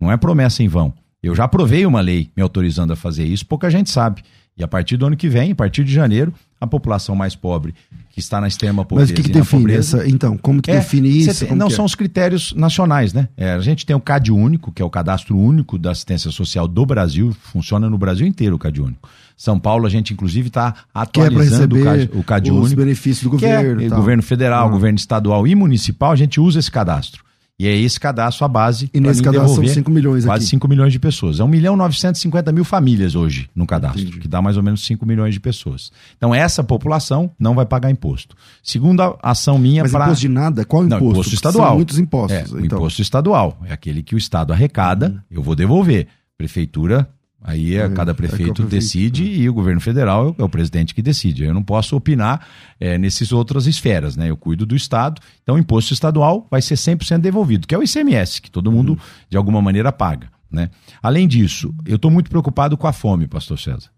[0.00, 0.92] Não é promessa em vão.
[1.22, 4.22] Eu já aprovei uma lei me autorizando a fazer isso, pouca gente sabe.
[4.56, 7.74] E a partir do ano que vem, a partir de janeiro, a população mais pobre,
[8.10, 10.70] que está na extrema pobreza Mas o que, que define pobreza, essa, então, como que
[10.70, 11.44] é, define isso?
[11.44, 11.70] Tem, não é?
[11.70, 13.28] são os critérios nacionais, né?
[13.36, 16.68] É, a gente tem o CAD único, que é o cadastro único da assistência social
[16.68, 19.08] do Brasil, funciona no Brasil inteiro o CAD único.
[19.36, 22.76] São Paulo, a gente inclusive está é atualizando o CAD, o CAD os único.
[22.76, 23.82] benefícios do governo.
[23.82, 24.70] É, governo federal, ah.
[24.70, 27.24] governo estadual e municipal, a gente usa esse cadastro.
[27.58, 28.90] E é esse cadastro a base.
[28.92, 30.50] E nesse cadastro são 5 milhões quase aqui.
[30.50, 31.38] 5 milhões de pessoas.
[31.38, 34.18] É 1 milhão 950 mil famílias hoje no cadastro, Entendi.
[34.18, 35.92] que dá mais ou menos 5 milhões de pessoas.
[36.16, 38.34] Então essa população não vai pagar imposto.
[38.62, 40.06] Segunda ação minha para...
[40.06, 40.64] Imposto de nada?
[40.64, 41.04] Qual imposto?
[41.04, 41.68] Não, imposto estadual.
[41.68, 42.36] São muitos impostos.
[42.36, 42.58] É, então.
[42.58, 43.58] o imposto estadual.
[43.66, 45.20] É aquele que o Estado arrecada, uhum.
[45.30, 46.08] eu vou devolver.
[46.36, 47.08] Prefeitura
[47.46, 49.28] Aí é, cada prefeito é decide né?
[49.28, 51.44] e o governo federal é o presidente que decide.
[51.44, 52.46] Eu não posso opinar
[52.80, 54.30] é, nessas outras esferas, né?
[54.30, 57.82] Eu cuido do Estado, então o imposto estadual vai ser 100% devolvido, que é o
[57.82, 58.98] ICMS, que todo mundo, uhum.
[59.28, 60.30] de alguma maneira, paga.
[60.50, 60.70] Né?
[61.02, 63.90] Além disso, eu estou muito preocupado com a fome, pastor César.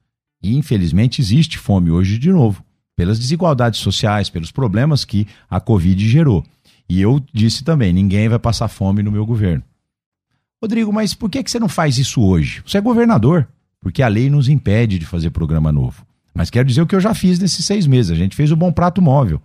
[0.43, 2.65] E, infelizmente, existe fome hoje de novo,
[2.97, 6.45] pelas desigualdades sociais, pelos problemas que a Covid gerou.
[6.89, 9.63] E eu disse também: ninguém vai passar fome no meu governo.
[10.63, 12.63] Rodrigo, mas por que, que você não faz isso hoje?
[12.67, 13.47] Você é governador,
[13.81, 16.05] porque a lei nos impede de fazer programa novo.
[16.35, 18.13] Mas quero dizer o que eu já fiz nesses seis meses.
[18.13, 19.41] A gente fez o Bom Prato Móvel.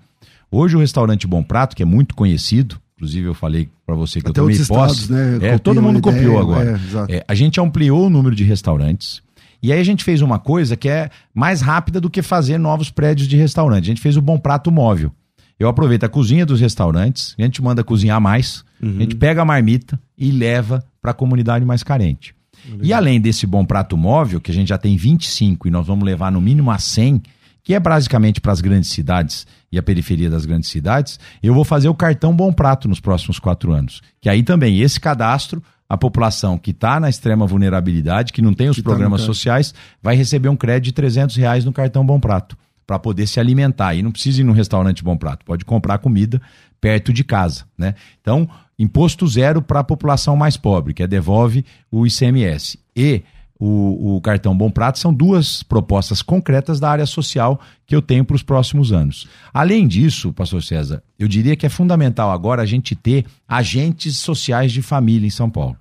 [0.49, 4.29] Hoje o restaurante Bom Prato, que é muito conhecido, inclusive eu falei para você que
[4.29, 5.11] Até eu tomei posse.
[5.11, 5.39] Né?
[5.41, 6.79] É, todo mundo ideia, copiou agora.
[7.09, 9.21] É, é, a gente ampliou o número de restaurantes.
[9.63, 12.89] E aí a gente fez uma coisa que é mais rápida do que fazer novos
[12.89, 13.83] prédios de restaurante.
[13.83, 15.11] A gente fez o Bom Prato Móvel.
[15.59, 18.97] Eu aproveito a cozinha dos restaurantes, a gente manda cozinhar mais, uhum.
[18.97, 22.35] a gente pega a marmita e leva para a comunidade mais carente.
[22.65, 22.79] Legal.
[22.83, 26.05] E além desse bom prato móvel, que a gente já tem 25 e nós vamos
[26.05, 27.21] levar no mínimo a 100,
[27.63, 31.63] que é basicamente para as grandes cidades e a periferia das grandes cidades, eu vou
[31.63, 34.01] fazer o cartão Bom Prato nos próximos quatro anos.
[34.19, 38.69] Que aí também, esse cadastro, a população que está na extrema vulnerabilidade, que não tem
[38.69, 42.05] os que tá programas tá sociais, vai receber um crédito de 300 reais no cartão
[42.05, 43.95] Bom Prato para poder se alimentar.
[43.95, 46.41] E não precisa ir num restaurante bom prato, pode comprar comida
[46.81, 47.95] perto de casa, né?
[48.19, 48.49] Então,
[48.81, 52.79] imposto zero para a população mais pobre, que é devolve o ICMS.
[52.95, 53.21] E
[53.59, 58.25] o, o, cartão Bom Prato são duas propostas concretas da área social que eu tenho
[58.25, 59.27] para os próximos anos.
[59.53, 64.71] Além disso, pastor César, eu diria que é fundamental agora a gente ter agentes sociais
[64.71, 65.77] de família em São Paulo.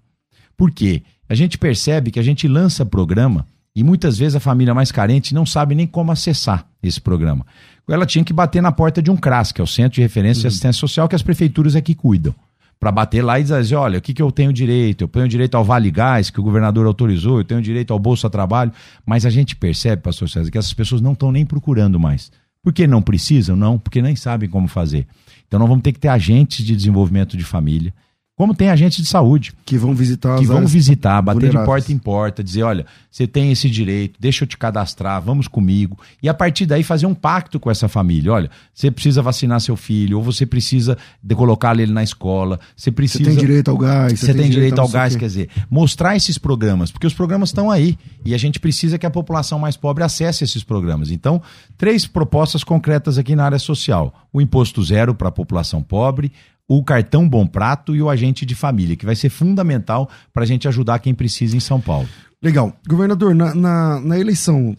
[0.55, 1.03] Por quê?
[1.27, 5.33] A gente percebe que a gente lança programa e muitas vezes a família mais carente
[5.33, 7.47] não sabe nem como acessar esse programa.
[7.89, 10.43] Ela tinha que bater na porta de um CRAS, que é o Centro de Referência
[10.43, 10.49] uhum.
[10.49, 12.35] Assistência Social, que as prefeituras aqui cuidam.
[12.81, 15.05] Para bater lá e dizer, olha, o que, que eu tenho direito?
[15.05, 18.31] Eu tenho direito ao Vale Gás, que o governador autorizou, eu tenho direito ao Bolsa
[18.31, 18.73] Trabalho.
[19.05, 22.33] Mas a gente percebe, pastor César, que essas pessoas não estão nem procurando mais.
[22.63, 23.55] Por que não precisam?
[23.55, 25.07] Não, porque nem sabem como fazer.
[25.47, 27.93] Então nós vamos ter que ter agentes de desenvolvimento de família
[28.41, 29.53] como tem agentes de saúde.
[29.67, 33.53] Que vão visitar Que vão visitar, bater de porta em porta, dizer: olha, você tem
[33.53, 35.99] esse direito, deixa eu te cadastrar, vamos comigo.
[36.23, 38.33] E a partir daí fazer um pacto com essa família.
[38.33, 40.97] Olha, você precisa vacinar seu filho, ou você precisa
[41.37, 43.25] colocar ele na escola, você precisa.
[43.25, 44.19] Você tem direito ao gás.
[44.19, 47.71] Você, tem, tem, direito ao gás, quer dizer, mostrar esses programas, porque os programas estão
[47.71, 47.99] aí.
[48.25, 51.11] E a gente precisa que a população mais pobre acesse esses programas.
[51.11, 51.43] Então,
[51.77, 56.33] três propostas concretas aqui na área social: o imposto zero para a população pobre,
[56.73, 60.47] o cartão Bom Prato e o agente de família, que vai ser fundamental para a
[60.47, 62.09] gente ajudar quem precisa em São Paulo.
[62.41, 62.73] Legal.
[62.89, 64.77] Governador, na, na, na eleição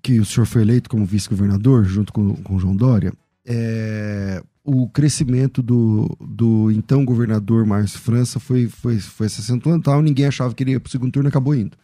[0.00, 3.12] que o senhor foi eleito como vice-governador, junto com, com João Dória,
[3.44, 10.26] é, o crescimento do, do então governador Márcio França foi, foi, foi se acentuando ninguém
[10.26, 11.76] achava que ele ia para o segundo turno acabou indo.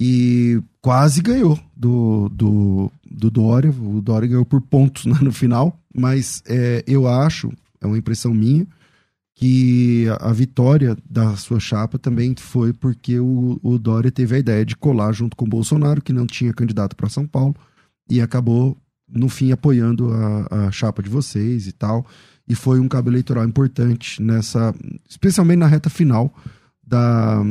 [0.00, 5.78] E quase ganhou do, do, do Dória, o Dória ganhou por pontos né, no final,
[5.94, 8.66] mas é, eu acho, é uma impressão minha,
[9.34, 14.66] que a, vitória da sua chapa também foi porque o, o Dória teve a ideia
[14.66, 17.56] de colar junto com o Bolsonaro, que não tinha candidato para São Paulo,
[18.08, 18.76] e acabou,
[19.08, 22.06] no fim, apoiando a, a chapa de vocês e tal.
[22.46, 24.74] E foi um cabo eleitoral importante nessa,
[25.08, 26.34] especialmente na reta final
[26.86, 27.42] da,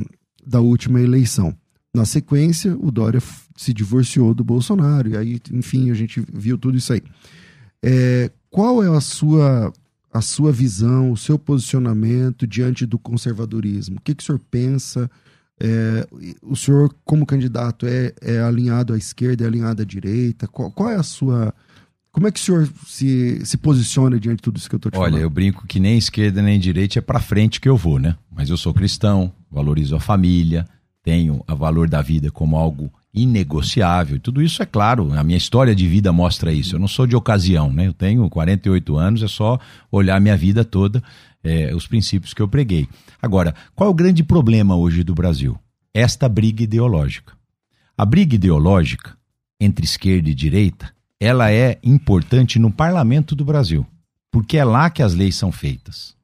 [0.45, 1.55] da última eleição.
[1.91, 3.21] Na sequência, o Dória
[3.55, 7.01] se divorciou do Bolsonaro, e aí, enfim, a gente viu tudo isso aí.
[7.81, 9.73] É, qual é a sua
[10.11, 13.97] a sua visão, o seu posicionamento diante do conservadorismo?
[13.97, 15.09] O que, que o senhor pensa?
[15.59, 16.07] É,
[16.41, 20.47] o senhor, como candidato, é, é, alinhado à esquerda, é alinhado à direita?
[20.47, 21.53] Qual, qual, é a sua.
[22.11, 24.91] Como é que o senhor se, se posiciona diante de tudo isso que eu estou
[24.91, 25.21] te Olha, falando?
[25.21, 28.15] eu brinco que nem esquerda nem direita é para frente que eu vou, né?
[28.31, 30.65] Mas eu sou cristão, valorizo a família,
[31.03, 34.19] tenho o valor da vida como algo inegociável.
[34.19, 36.75] Tudo isso é claro, a minha história de vida mostra isso.
[36.75, 37.87] Eu não sou de ocasião, né?
[37.87, 39.59] Eu tenho 48 anos, é só
[39.91, 41.01] olhar a minha vida toda,
[41.43, 42.87] é, os princípios que eu preguei.
[43.21, 45.57] Agora, qual é o grande problema hoje do Brasil?
[45.93, 47.33] Esta briga ideológica.
[47.97, 49.17] A briga ideológica
[49.59, 53.85] entre esquerda e direita, ela é importante no parlamento do Brasil,
[54.31, 56.15] porque é lá que as leis são feitas.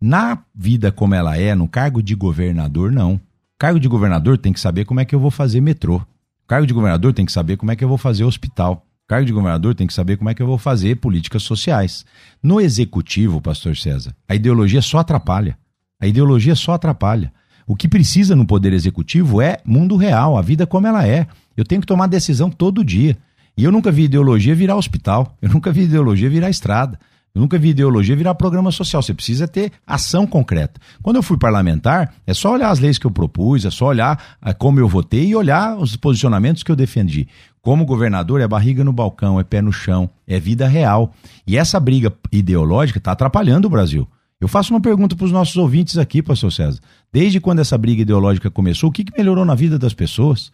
[0.00, 3.20] Na vida como ela é, no cargo de governador, não.
[3.58, 6.02] Cargo de governador tem que saber como é que eu vou fazer metrô.
[6.50, 8.84] Cargo de governador tem que saber como é que eu vou fazer hospital.
[9.06, 12.04] Cargo de governador tem que saber como é que eu vou fazer políticas sociais.
[12.42, 15.56] No executivo, pastor César, a ideologia só atrapalha.
[16.00, 17.32] A ideologia só atrapalha.
[17.68, 21.24] O que precisa no poder executivo é mundo real, a vida como ela é.
[21.56, 23.16] Eu tenho que tomar decisão todo dia.
[23.56, 25.38] E eu nunca vi ideologia virar hospital.
[25.40, 26.98] Eu nunca vi ideologia virar estrada.
[27.34, 29.02] Eu nunca vi ideologia virar programa social.
[29.02, 30.80] Você precisa ter ação concreta.
[31.00, 34.36] Quando eu fui parlamentar, é só olhar as leis que eu propus, é só olhar
[34.40, 37.28] ah, como eu votei e olhar os posicionamentos que eu defendi.
[37.62, 41.14] Como governador, é barriga no balcão, é pé no chão, é vida real.
[41.46, 44.08] E essa briga ideológica está atrapalhando o Brasil.
[44.40, 46.80] Eu faço uma pergunta para os nossos ouvintes aqui, pastor César.
[47.12, 50.50] Desde quando essa briga ideológica começou, o que, que melhorou na vida das pessoas?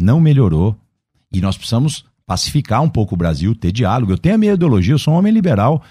[0.00, 0.76] Não melhorou.
[1.32, 4.12] E nós precisamos pacificar um pouco o Brasil, ter diálogo.
[4.12, 5.82] Eu tenho a minha ideologia, eu sou um homem liberal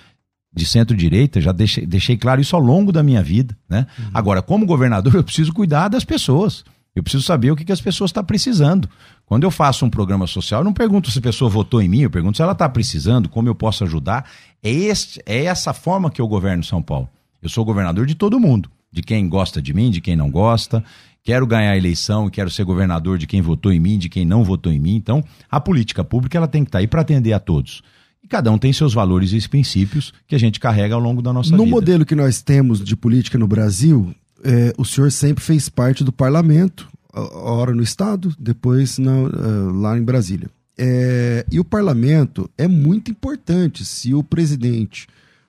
[0.54, 3.56] de centro-direita, já deixei, deixei, claro isso ao longo da minha vida.
[3.70, 3.86] Né?
[3.98, 4.06] Uhum.
[4.14, 6.64] Agora, como governador, eu preciso cuidar das pessoas.
[6.96, 8.90] Eu preciso saber o que, que as pessoas estão tá precisando.
[9.24, 12.00] Quando eu faço um programa social, eu não pergunto se a pessoa votou em mim,
[12.00, 14.28] eu pergunto se ela está precisando, como eu posso ajudar.
[14.64, 17.08] É, este, é essa forma que eu governo São Paulo.
[17.40, 20.84] Eu sou governador de todo mundo, de quem gosta de mim, de quem não gosta.
[21.24, 24.44] Quero ganhar a eleição, quero ser governador de quem votou em mim, de quem não
[24.44, 24.96] votou em mim.
[24.96, 27.84] Então, a política pública ela tem que estar tá aí para atender a todos.
[28.28, 31.32] E cada um tem seus valores e princípios que a gente carrega ao longo da
[31.32, 31.66] nossa no vida.
[31.66, 34.14] No modelo que nós temos de política no Brasil,
[34.44, 39.98] é, o senhor sempre fez parte do parlamento, ora no Estado, depois na, uh, lá
[39.98, 40.50] em Brasília.
[40.78, 43.86] É, e o parlamento é muito importante.
[43.86, 45.08] Se o presidente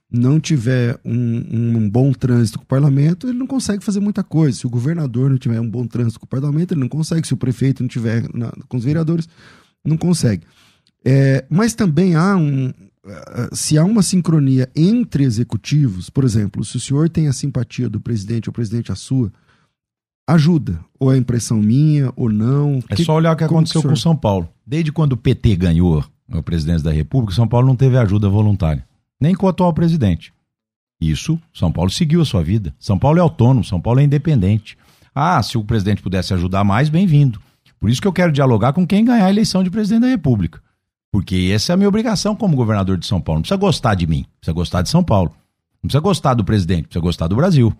[0.08, 4.56] não tiver um, um, bom trânsito com o parlamento, ele não consegue fazer muita coisa.
[4.56, 7.26] Se o governador não tiver um bom trânsito com o parlamento, ele não consegue.
[7.26, 9.28] Se o prefeito não tiver na, com os vereadores,
[9.84, 10.44] não consegue.
[11.04, 12.72] É, mas também há um.
[13.52, 18.00] Se há uma sincronia entre executivos, por exemplo, se o senhor tem a simpatia do
[18.00, 19.32] presidente ou o presidente a sua,
[20.26, 20.78] ajuda.
[20.98, 22.80] Ou é impressão minha, ou não.
[22.90, 24.48] É que, só olhar o que aconteceu que com São Paulo.
[24.66, 28.86] Desde quando o PT ganhou a presidência da República, São Paulo não teve ajuda voluntária
[29.20, 30.32] nem com o atual presidente.
[31.00, 32.74] Isso, São Paulo seguiu a sua vida.
[32.78, 34.76] São Paulo é autônomo, São Paulo é independente.
[35.14, 37.40] Ah, se o presidente pudesse ajudar mais, bem-vindo.
[37.78, 40.60] Por isso que eu quero dialogar com quem ganhar a eleição de presidente da República.
[41.10, 43.38] Porque essa é a minha obrigação como governador de São Paulo.
[43.38, 45.30] Não precisa gostar de mim, precisa gostar de São Paulo.
[45.82, 47.72] Não precisa gostar do presidente, precisa gostar do Brasil.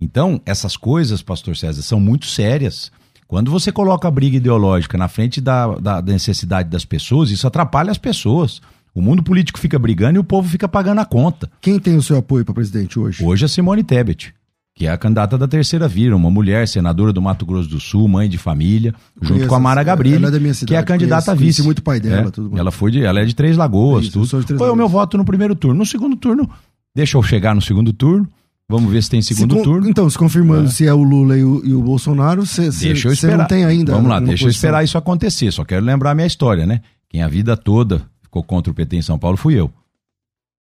[0.00, 2.90] Então, essas coisas, pastor César, são muito sérias.
[3.28, 7.46] Quando você coloca a briga ideológica na frente da, da, da necessidade das pessoas, isso
[7.46, 8.62] atrapalha as pessoas.
[8.94, 11.50] O mundo político fica brigando e o povo fica pagando a conta.
[11.60, 13.22] Quem tem o seu apoio para presidente hoje?
[13.24, 14.34] Hoje é Simone Tebet,
[14.74, 18.08] que é a candidata da terceira vira, uma mulher senadora do Mato Grosso do Sul,
[18.08, 21.44] mãe de família, junto conheço, com a Mara Gabrilli, é que é a candidata conheço,
[21.44, 21.62] vice.
[21.62, 24.44] muito pai dela, é, tudo Ela foi de, ela é de Três Lagoas, isso, tudo.
[24.44, 25.78] Três Foi o meu voto no primeiro turno.
[25.78, 26.48] No segundo turno,
[26.94, 28.26] deixa eu chegar no segundo turno.
[28.70, 29.88] Vamos ver se tem segundo se, turno.
[29.88, 30.70] Então, se confirmando é.
[30.70, 33.92] se é o Lula e o, e o Bolsonaro, você não tem ainda.
[33.92, 34.46] Vamos lá, deixa posição.
[34.46, 35.50] eu esperar isso acontecer.
[35.50, 36.80] Só quero lembrar a minha história, né?
[37.08, 39.70] Quem a vida toda ficou contra o PT em São Paulo fui eu.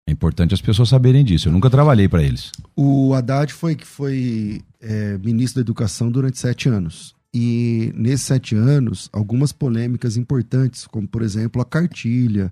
[0.08, 1.48] É importante as pessoas saberem disso.
[1.48, 2.50] Eu nunca trabalhei para eles.
[2.74, 7.14] O Haddad foi que foi é, ministro da Educação durante sete anos.
[7.32, 12.50] E nesses sete anos, algumas polêmicas importantes, como por exemplo a cartilha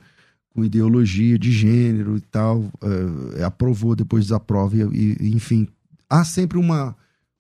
[0.55, 2.71] com ideologia de gênero e tal,
[3.39, 5.67] é, aprovou, depois desaprova, e, e, enfim.
[6.11, 6.95] Há sempre uma,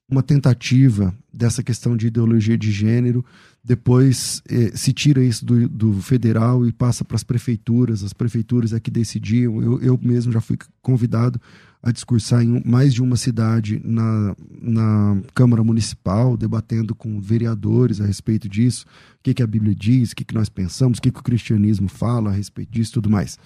[0.08, 3.24] uma tentativa dessa questão de ideologia de gênero
[3.66, 8.72] depois eh, se tira isso do, do federal e passa para as prefeituras, as prefeituras
[8.72, 9.60] é que decidiam.
[9.60, 11.40] Eu, eu mesmo já fui convidado
[11.82, 18.06] a discursar em mais de uma cidade na, na Câmara Municipal, debatendo com vereadores a
[18.06, 18.86] respeito disso,
[19.18, 21.24] o que, que a Bíblia diz, o que, que nós pensamos, o que, que o
[21.24, 23.36] cristianismo fala a respeito disso e tudo mais.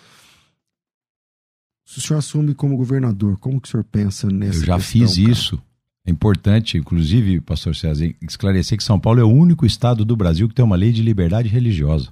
[1.86, 4.80] Se o senhor assume como governador, como que o senhor pensa nessa Eu já questão,
[4.80, 5.30] fiz cara?
[5.30, 5.62] isso
[6.06, 10.48] é importante, inclusive, pastor César, esclarecer que São Paulo é o único estado do Brasil
[10.48, 12.08] que tem uma lei de liberdade religiosa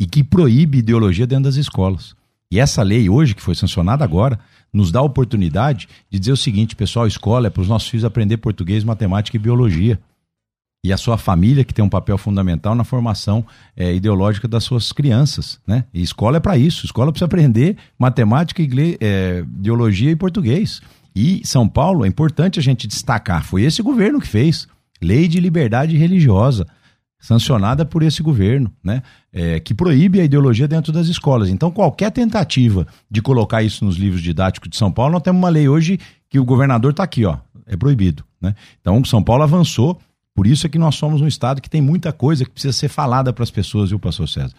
[0.00, 2.16] e que proíbe ideologia dentro das escolas.
[2.50, 4.38] E essa lei, hoje, que foi sancionada agora,
[4.72, 8.04] nos dá a oportunidade de dizer o seguinte: pessoal, escola é para os nossos filhos
[8.04, 10.00] aprender português, matemática e biologia.
[10.82, 13.44] E a sua família, que tem um papel fundamental na formação
[13.76, 15.60] é, ideológica das suas crianças.
[15.66, 15.84] Né?
[15.92, 16.86] E escola é para isso.
[16.86, 20.80] Escola precisa aprender matemática, inglês, é, biologia e português.
[21.18, 24.68] E São Paulo, é importante a gente destacar, foi esse governo que fez.
[25.02, 26.64] Lei de liberdade religiosa,
[27.18, 29.02] sancionada por esse governo, né?
[29.32, 31.48] É, que proíbe a ideologia dentro das escolas.
[31.48, 35.48] Então, qualquer tentativa de colocar isso nos livros didáticos de São Paulo, nós temos uma
[35.48, 35.98] lei hoje
[36.30, 38.24] que o governador está aqui, ó, é proibido.
[38.40, 38.54] Né?
[38.80, 40.00] Então, São Paulo avançou,
[40.36, 42.88] por isso é que nós somos um estado que tem muita coisa que precisa ser
[42.88, 44.54] falada para as pessoas, viu, pastor César?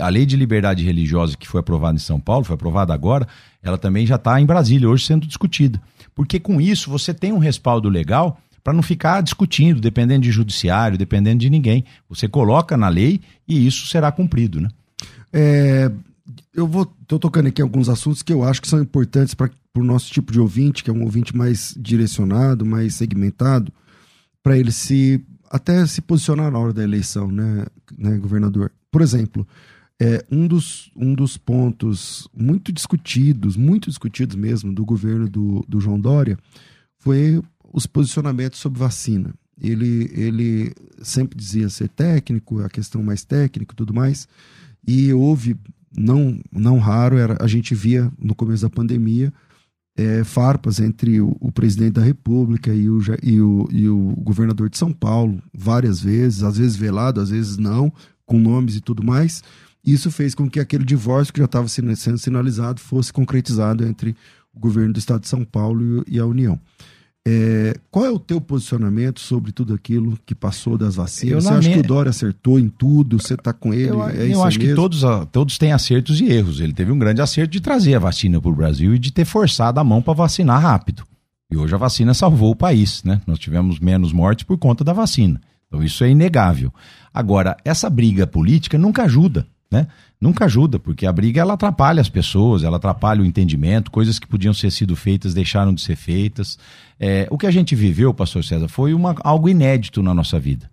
[0.00, 3.28] A lei de liberdade religiosa que foi aprovada em São Paulo, foi aprovada agora,
[3.62, 5.80] ela também já está em Brasília, hoje sendo discutida.
[6.14, 10.98] Porque com isso você tem um respaldo legal para não ficar discutindo, dependendo de judiciário,
[10.98, 11.84] dependendo de ninguém.
[12.08, 14.68] Você coloca na lei e isso será cumprido, né?
[15.32, 15.90] É,
[16.54, 19.84] eu vou tô tocando aqui alguns assuntos que eu acho que são importantes para o
[19.84, 23.72] nosso tipo de ouvinte, que é um ouvinte mais direcionado, mais segmentado,
[24.42, 27.66] para ele se até se posicionar na hora da eleição, né,
[27.96, 28.72] né governador?
[28.90, 29.46] Por exemplo,
[30.00, 35.80] é, um, dos, um dos pontos muito discutidos, muito discutidos mesmo, do governo do, do
[35.80, 36.38] João Dória
[36.98, 37.42] foi
[37.72, 39.34] os posicionamentos sobre vacina.
[39.60, 44.28] Ele, ele sempre dizia ser técnico, a questão mais técnica e tudo mais,
[44.86, 45.56] e houve,
[45.96, 49.32] não, não raro, era, a gente via no começo da pandemia
[49.96, 54.68] é, farpas entre o, o, presidente da República e o, e, o, e o governador
[54.68, 57.92] de São Paulo, várias vezes, às vezes velado, às vezes não,
[58.26, 59.42] com nomes e tudo mais.
[59.84, 64.14] Isso fez com que aquele divórcio que já estava sendo sinalizado fosse concretizado entre
[64.52, 66.60] o governo do estado de São Paulo e a União.
[67.28, 71.34] É, qual é o teu posicionamento sobre tudo aquilo que passou das vacinas?
[71.34, 73.20] Eu você acha que o Dória acertou em tudo?
[73.20, 73.90] Você está com ele?
[73.90, 75.02] Eu, é eu acho que todos,
[75.32, 76.60] todos têm acertos e erros.
[76.60, 79.24] Ele teve um grande acerto de trazer a vacina para o Brasil e de ter
[79.24, 81.02] forçado a mão para vacinar rápido.
[81.50, 83.20] E hoje a vacina salvou o país, né?
[83.26, 85.40] Nós tivemos menos mortes por conta da vacina.
[85.66, 86.72] Então isso é inegável.
[87.12, 89.86] Agora, essa briga política nunca ajuda né?
[90.20, 94.26] Nunca ajuda, porque a briga ela atrapalha as pessoas, ela atrapalha o entendimento, coisas que
[94.26, 96.58] podiam ser sido feitas deixaram de ser feitas.
[96.98, 100.70] É, o que a gente viveu, pastor César, foi uma, algo inédito na nossa vida.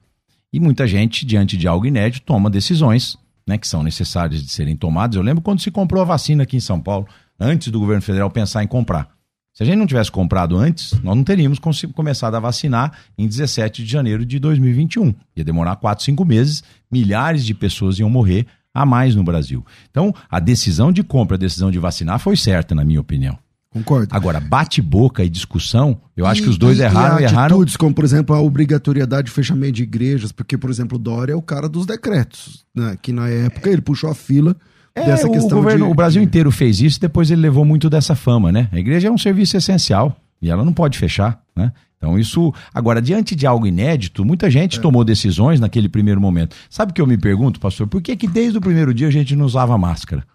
[0.51, 4.75] E muita gente, diante de algo inédito, toma decisões né, que são necessárias de serem
[4.75, 5.15] tomadas.
[5.15, 7.07] Eu lembro quando se comprou a vacina aqui em São Paulo,
[7.39, 9.09] antes do governo federal pensar em comprar.
[9.53, 11.59] Se a gente não tivesse comprado antes, nós não teríamos
[11.93, 15.13] começado a vacinar em 17 de janeiro de 2021.
[15.35, 19.65] Ia demorar 4, 5 meses, milhares de pessoas iam morrer a mais no Brasil.
[19.91, 23.37] Então, a decisão de compra, a decisão de vacinar foi certa, na minha opinião.
[23.69, 24.15] Concordo.
[24.15, 27.55] Agora, bate-boca e discussão, eu e, acho que os dois e, erraram e erraram.
[27.55, 31.33] Atitudes, como, por exemplo, a obrigatoriedade de fechamento de igrejas, porque, por exemplo, o Dória
[31.33, 32.95] é o cara dos decretos, né?
[33.01, 34.55] que na época ele puxou a fila
[34.93, 35.57] é, dessa questão.
[35.57, 35.91] O, governo, de...
[35.91, 38.69] o Brasil inteiro fez isso, depois ele levou muito dessa fama, né?
[38.71, 41.71] A igreja é um serviço essencial e ela não pode fechar, né?
[42.03, 42.53] Então, isso.
[42.73, 44.81] Agora, diante de algo inédito, muita gente é.
[44.81, 46.53] tomou decisões naquele primeiro momento.
[46.69, 47.87] Sabe o que eu me pergunto, pastor?
[47.87, 50.25] Por que, que desde o primeiro dia a gente não usava máscara?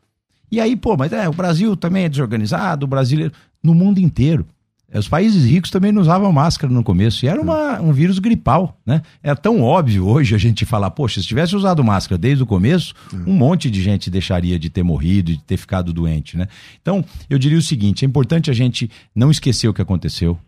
[0.50, 3.34] E aí, pô, mas é, o Brasil também é desorganizado, o brasileiro.
[3.62, 4.46] No mundo inteiro.
[4.94, 7.26] Os países ricos também não usavam máscara no começo.
[7.26, 9.02] E era uma, um vírus gripal, né?
[9.22, 12.94] É tão óbvio hoje a gente falar, poxa, se tivesse usado máscara desde o começo,
[13.26, 16.48] um monte de gente deixaria de ter morrido, de ter ficado doente, né?
[16.80, 20.38] Então, eu diria o seguinte: é importante a gente não esquecer o que aconteceu,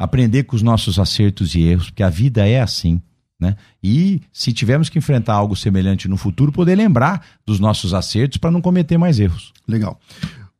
[0.00, 3.02] aprender com os nossos acertos e erros, porque a vida é assim.
[3.38, 3.54] Né?
[3.84, 8.50] E se tivermos que enfrentar algo semelhante no futuro, poder lembrar dos nossos acertos para
[8.50, 9.52] não cometer mais erros.
[9.68, 10.00] Legal.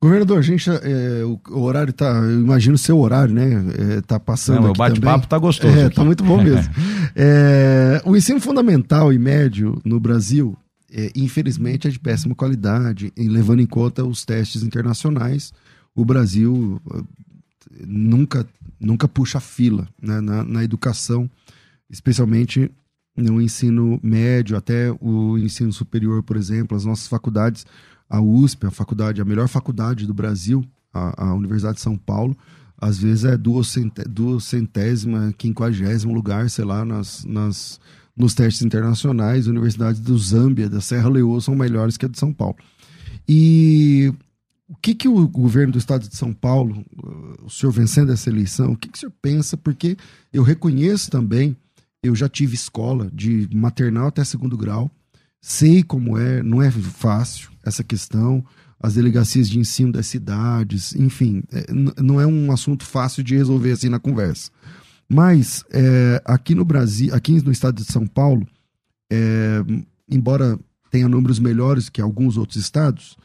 [0.03, 3.49] Governador, a gente, é, o, o, horário tá, eu imagino o seu horário, né?
[3.97, 4.63] É, tá passando.
[4.63, 5.75] Não, o bate-papo tá gostoso.
[5.75, 6.73] É, tá muito bom mesmo.
[7.17, 10.57] é, o ensino fundamental e médio no Brasil,
[10.93, 15.53] é, infelizmente, é de péssima qualidade, em, levando em conta os testes internacionais.
[15.95, 16.81] O Brasil
[17.87, 18.47] nunca,
[18.81, 21.31] nunca puxa fila né, na, na educação,
[21.89, 22.71] especialmente
[23.17, 27.67] no ensino médio, até o ensino superior, por exemplo, as nossas faculdades,
[28.09, 32.37] a USP, a faculdade, a melhor faculdade do Brasil, a, a Universidade de São Paulo,
[32.81, 33.75] às vezes é duas
[34.41, 37.79] centésima, quinquagésimo lugar, sei lá, nas, nas,
[38.17, 42.33] nos testes internacionais, universidades do Zâmbia, da Serra Leoa, são melhores que a de São
[42.33, 42.57] Paulo.
[43.29, 44.13] E
[44.71, 46.85] o que, que o governo do estado de São Paulo,
[47.43, 49.57] o senhor vencendo essa eleição, o que, que o senhor pensa?
[49.57, 49.97] Porque
[50.33, 51.57] eu reconheço também,
[52.01, 54.89] eu já tive escola de maternal até segundo grau,
[55.41, 58.45] sei como é, não é fácil essa questão,
[58.79, 61.67] as delegacias de ensino das cidades, enfim, é,
[62.01, 64.53] não é um assunto fácil de resolver assim na conversa.
[65.09, 68.47] Mas é, aqui no Brasil, aqui no estado de São Paulo,
[69.11, 69.65] é,
[70.09, 70.57] embora
[70.93, 73.17] tenha números melhores que alguns outros estados,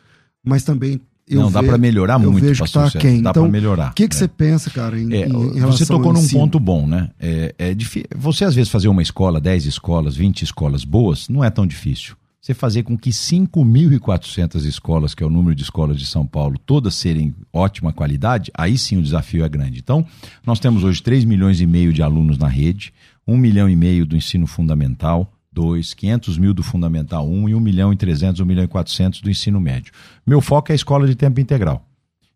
[0.43, 3.22] mas também eu não, dá para melhorar muito, vejo que tá quem.
[3.22, 3.92] Dá então, para melhorar.
[3.92, 4.20] O que, que é.
[4.20, 7.10] você pensa, cara, em, é, em Você tocou num ponto bom, né?
[7.20, 8.08] É, é difícil.
[8.16, 12.16] Você, às vezes, fazer uma escola, 10 escolas, 20 escolas boas, não é tão difícil.
[12.40, 16.60] Você fazer com que 5.400 escolas, que é o número de escolas de São Paulo,
[16.64, 19.80] todas serem ótima qualidade, aí sim o desafio é grande.
[19.80, 20.06] Então,
[20.46, 22.94] nós temos hoje 3 milhões e meio de alunos na rede,
[23.28, 27.60] 1 milhão e meio do ensino fundamental, 2, 500 mil do Fundamental 1 e 1
[27.62, 29.93] milhão e 300, 1 milhão e 400 do ensino médio.
[30.28, 31.84] Meu foco é a escola de tempo integral.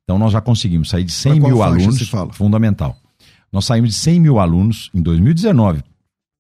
[0.05, 2.97] Então nós já conseguimos sair de 100 mil alunos, fundamental.
[3.51, 5.83] Nós saímos de 100 mil alunos em 2019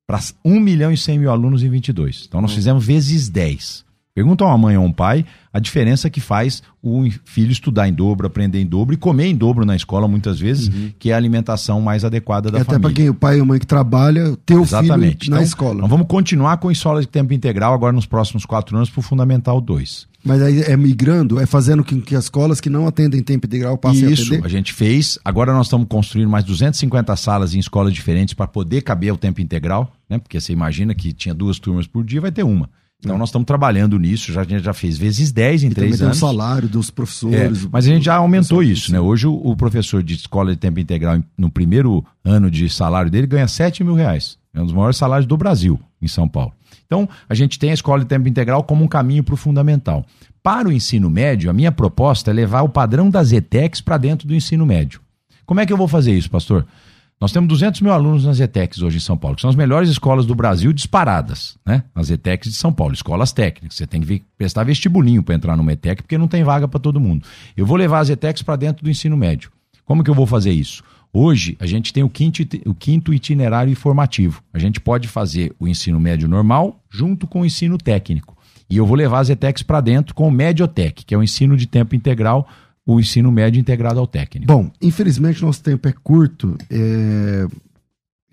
[0.07, 2.25] para 1 milhão e 100 mil alunos em 22.
[2.27, 2.55] Então nós hum.
[2.55, 3.85] fizemos vezes 10.
[4.19, 7.93] Pergunta a uma mãe ou um pai a diferença que faz o filho estudar em
[7.93, 10.91] dobro, aprender em dobro e comer em dobro na escola, muitas vezes, uhum.
[10.99, 12.77] que é a alimentação mais adequada da e família.
[12.77, 15.25] Até para quem o pai e a mãe que trabalha, ter o Exatamente.
[15.25, 15.81] filho na então, escola.
[15.81, 19.03] Nós vamos continuar com escola de tempo integral agora nos próximos quatro anos para o
[19.03, 20.07] Fundamental 2.
[20.23, 23.77] Mas aí é migrando, é fazendo com que as escolas que não atendem tempo integral
[23.77, 24.37] passem Isso, a atender?
[24.39, 25.17] Isso, a gente fez.
[25.23, 29.41] Agora nós estamos construindo mais 250 salas em escolas diferentes para poder caber o tempo
[29.41, 30.17] integral, né?
[30.17, 32.69] Porque você imagina que tinha duas turmas por dia, vai ter uma.
[32.99, 36.01] Então nós estamos trabalhando nisso, já, a gente já fez vezes 10 em e três
[36.01, 36.19] anos.
[36.19, 37.63] Tem o salário dos professores.
[37.63, 38.99] É, mas a gente já aumentou isso, né?
[38.99, 43.25] Hoje o, o, professor de escola de tempo integral, no primeiro ano de salário dele,
[43.25, 44.37] ganha 7 mil reais.
[44.53, 46.51] É um dos maiores salários do Brasil, em São Paulo.
[46.85, 50.05] Então, a gente tem a escola de tempo integral como um caminho para o fundamental.
[50.43, 54.27] Para o ensino médio, a minha proposta é levar o padrão das ETECs para dentro
[54.27, 54.99] do ensino médio.
[55.45, 56.65] Como é que eu vou fazer isso, pastor?
[57.21, 59.89] Nós temos 200 mil alunos nas ETECs hoje em São Paulo, que são as melhores
[59.89, 61.83] escolas do Brasil disparadas, né?
[61.93, 63.75] As ETECs de São Paulo, escolas técnicas.
[63.75, 66.97] Você tem que prestar vestibulinho para entrar numa ETEC, porque não tem vaga para todo
[66.97, 67.27] mundo.
[67.57, 69.51] Eu vou levar as ETECs para dentro do ensino médio.
[69.83, 70.81] Como que eu vou fazer isso?
[71.11, 74.41] Hoje, a gente tem o quinto, o quinto itinerário informativo.
[74.53, 78.37] A gente pode fazer o ensino médio normal junto com o ensino técnico.
[78.69, 81.57] E eu vou levar as ETECs para dentro com o Mediotec, que é o ensino
[81.57, 82.47] de tempo integral
[82.93, 84.51] o ensino médio integrado ao técnico.
[84.51, 86.57] Bom, infelizmente nosso tempo é curto.
[86.69, 87.47] É...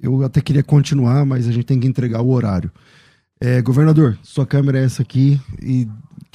[0.01, 2.71] Eu até queria continuar, mas a gente tem que entregar o horário.
[3.39, 5.87] É, governador, sua câmera é essa aqui e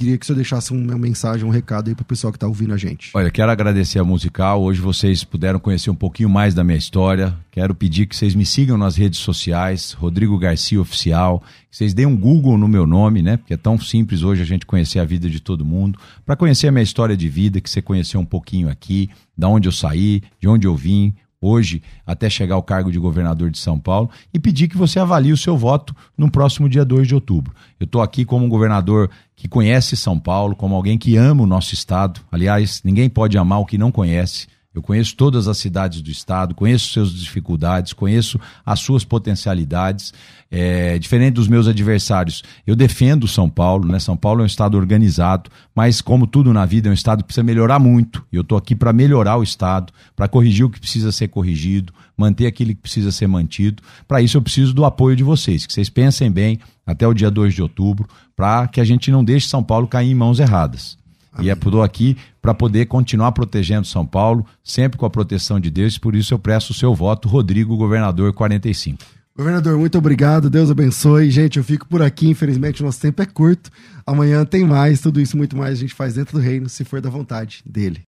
[0.02, 2.74] queria que senhor deixasse uma mensagem, um recado aí para o pessoal que está ouvindo
[2.74, 3.12] a gente.
[3.14, 4.64] Olha, quero agradecer a Musical.
[4.64, 7.38] Hoje vocês puderam conhecer um pouquinho mais da minha história.
[7.52, 11.44] Quero pedir que vocês me sigam nas redes sociais, Rodrigo Garcia Oficial.
[11.70, 13.38] Que vocês deem um Google no meu nome, né?
[13.38, 16.00] Porque é tão simples hoje a gente conhecer a vida de todo mundo.
[16.26, 19.68] Para conhecer a minha história de vida, que você conheceu um pouquinho aqui, da onde
[19.68, 23.80] eu saí, de onde eu vim, hoje até chegar ao cargo de governador de São
[23.80, 27.54] Paulo e pedir que você avalie o seu voto no próximo dia 2 de outubro.
[27.80, 31.48] Eu estou aqui como um governador que conhece São Paulo, como alguém que ama o
[31.48, 32.22] nosso estado.
[32.32, 34.48] Aliás, ninguém pode amar o que não conhece.
[34.74, 40.14] Eu conheço todas as cidades do estado, conheço suas dificuldades, conheço as suas potencialidades.
[40.50, 44.00] É, diferente dos meus adversários, eu defendo São Paulo, né?
[44.00, 47.26] São Paulo é um estado organizado, mas como tudo na vida é um estado que
[47.26, 48.26] precisa melhorar muito.
[48.32, 51.94] E eu estou aqui para melhorar o estado, para corrigir o que precisa ser corrigido,
[52.16, 53.84] manter aquilo que precisa ser mantido.
[54.08, 57.30] Para isso eu preciso do apoio de vocês, que vocês pensem bem até o dia
[57.30, 58.08] 2 de outubro,
[58.38, 61.01] para que a gente não deixe São Paulo cair em mãos erradas.
[61.34, 61.48] Amém.
[61.48, 65.70] E é por aqui para poder continuar protegendo São Paulo, sempre com a proteção de
[65.70, 69.04] Deus, por isso eu presto o seu voto, Rodrigo, governador 45.
[69.36, 71.32] Governador, muito obrigado, Deus abençoe.
[71.32, 73.72] Gente, eu fico por aqui, infelizmente o nosso tempo é curto.
[74.06, 77.00] Amanhã tem mais, tudo isso muito mais a gente faz dentro do reino, se for
[77.00, 78.00] da vontade dele.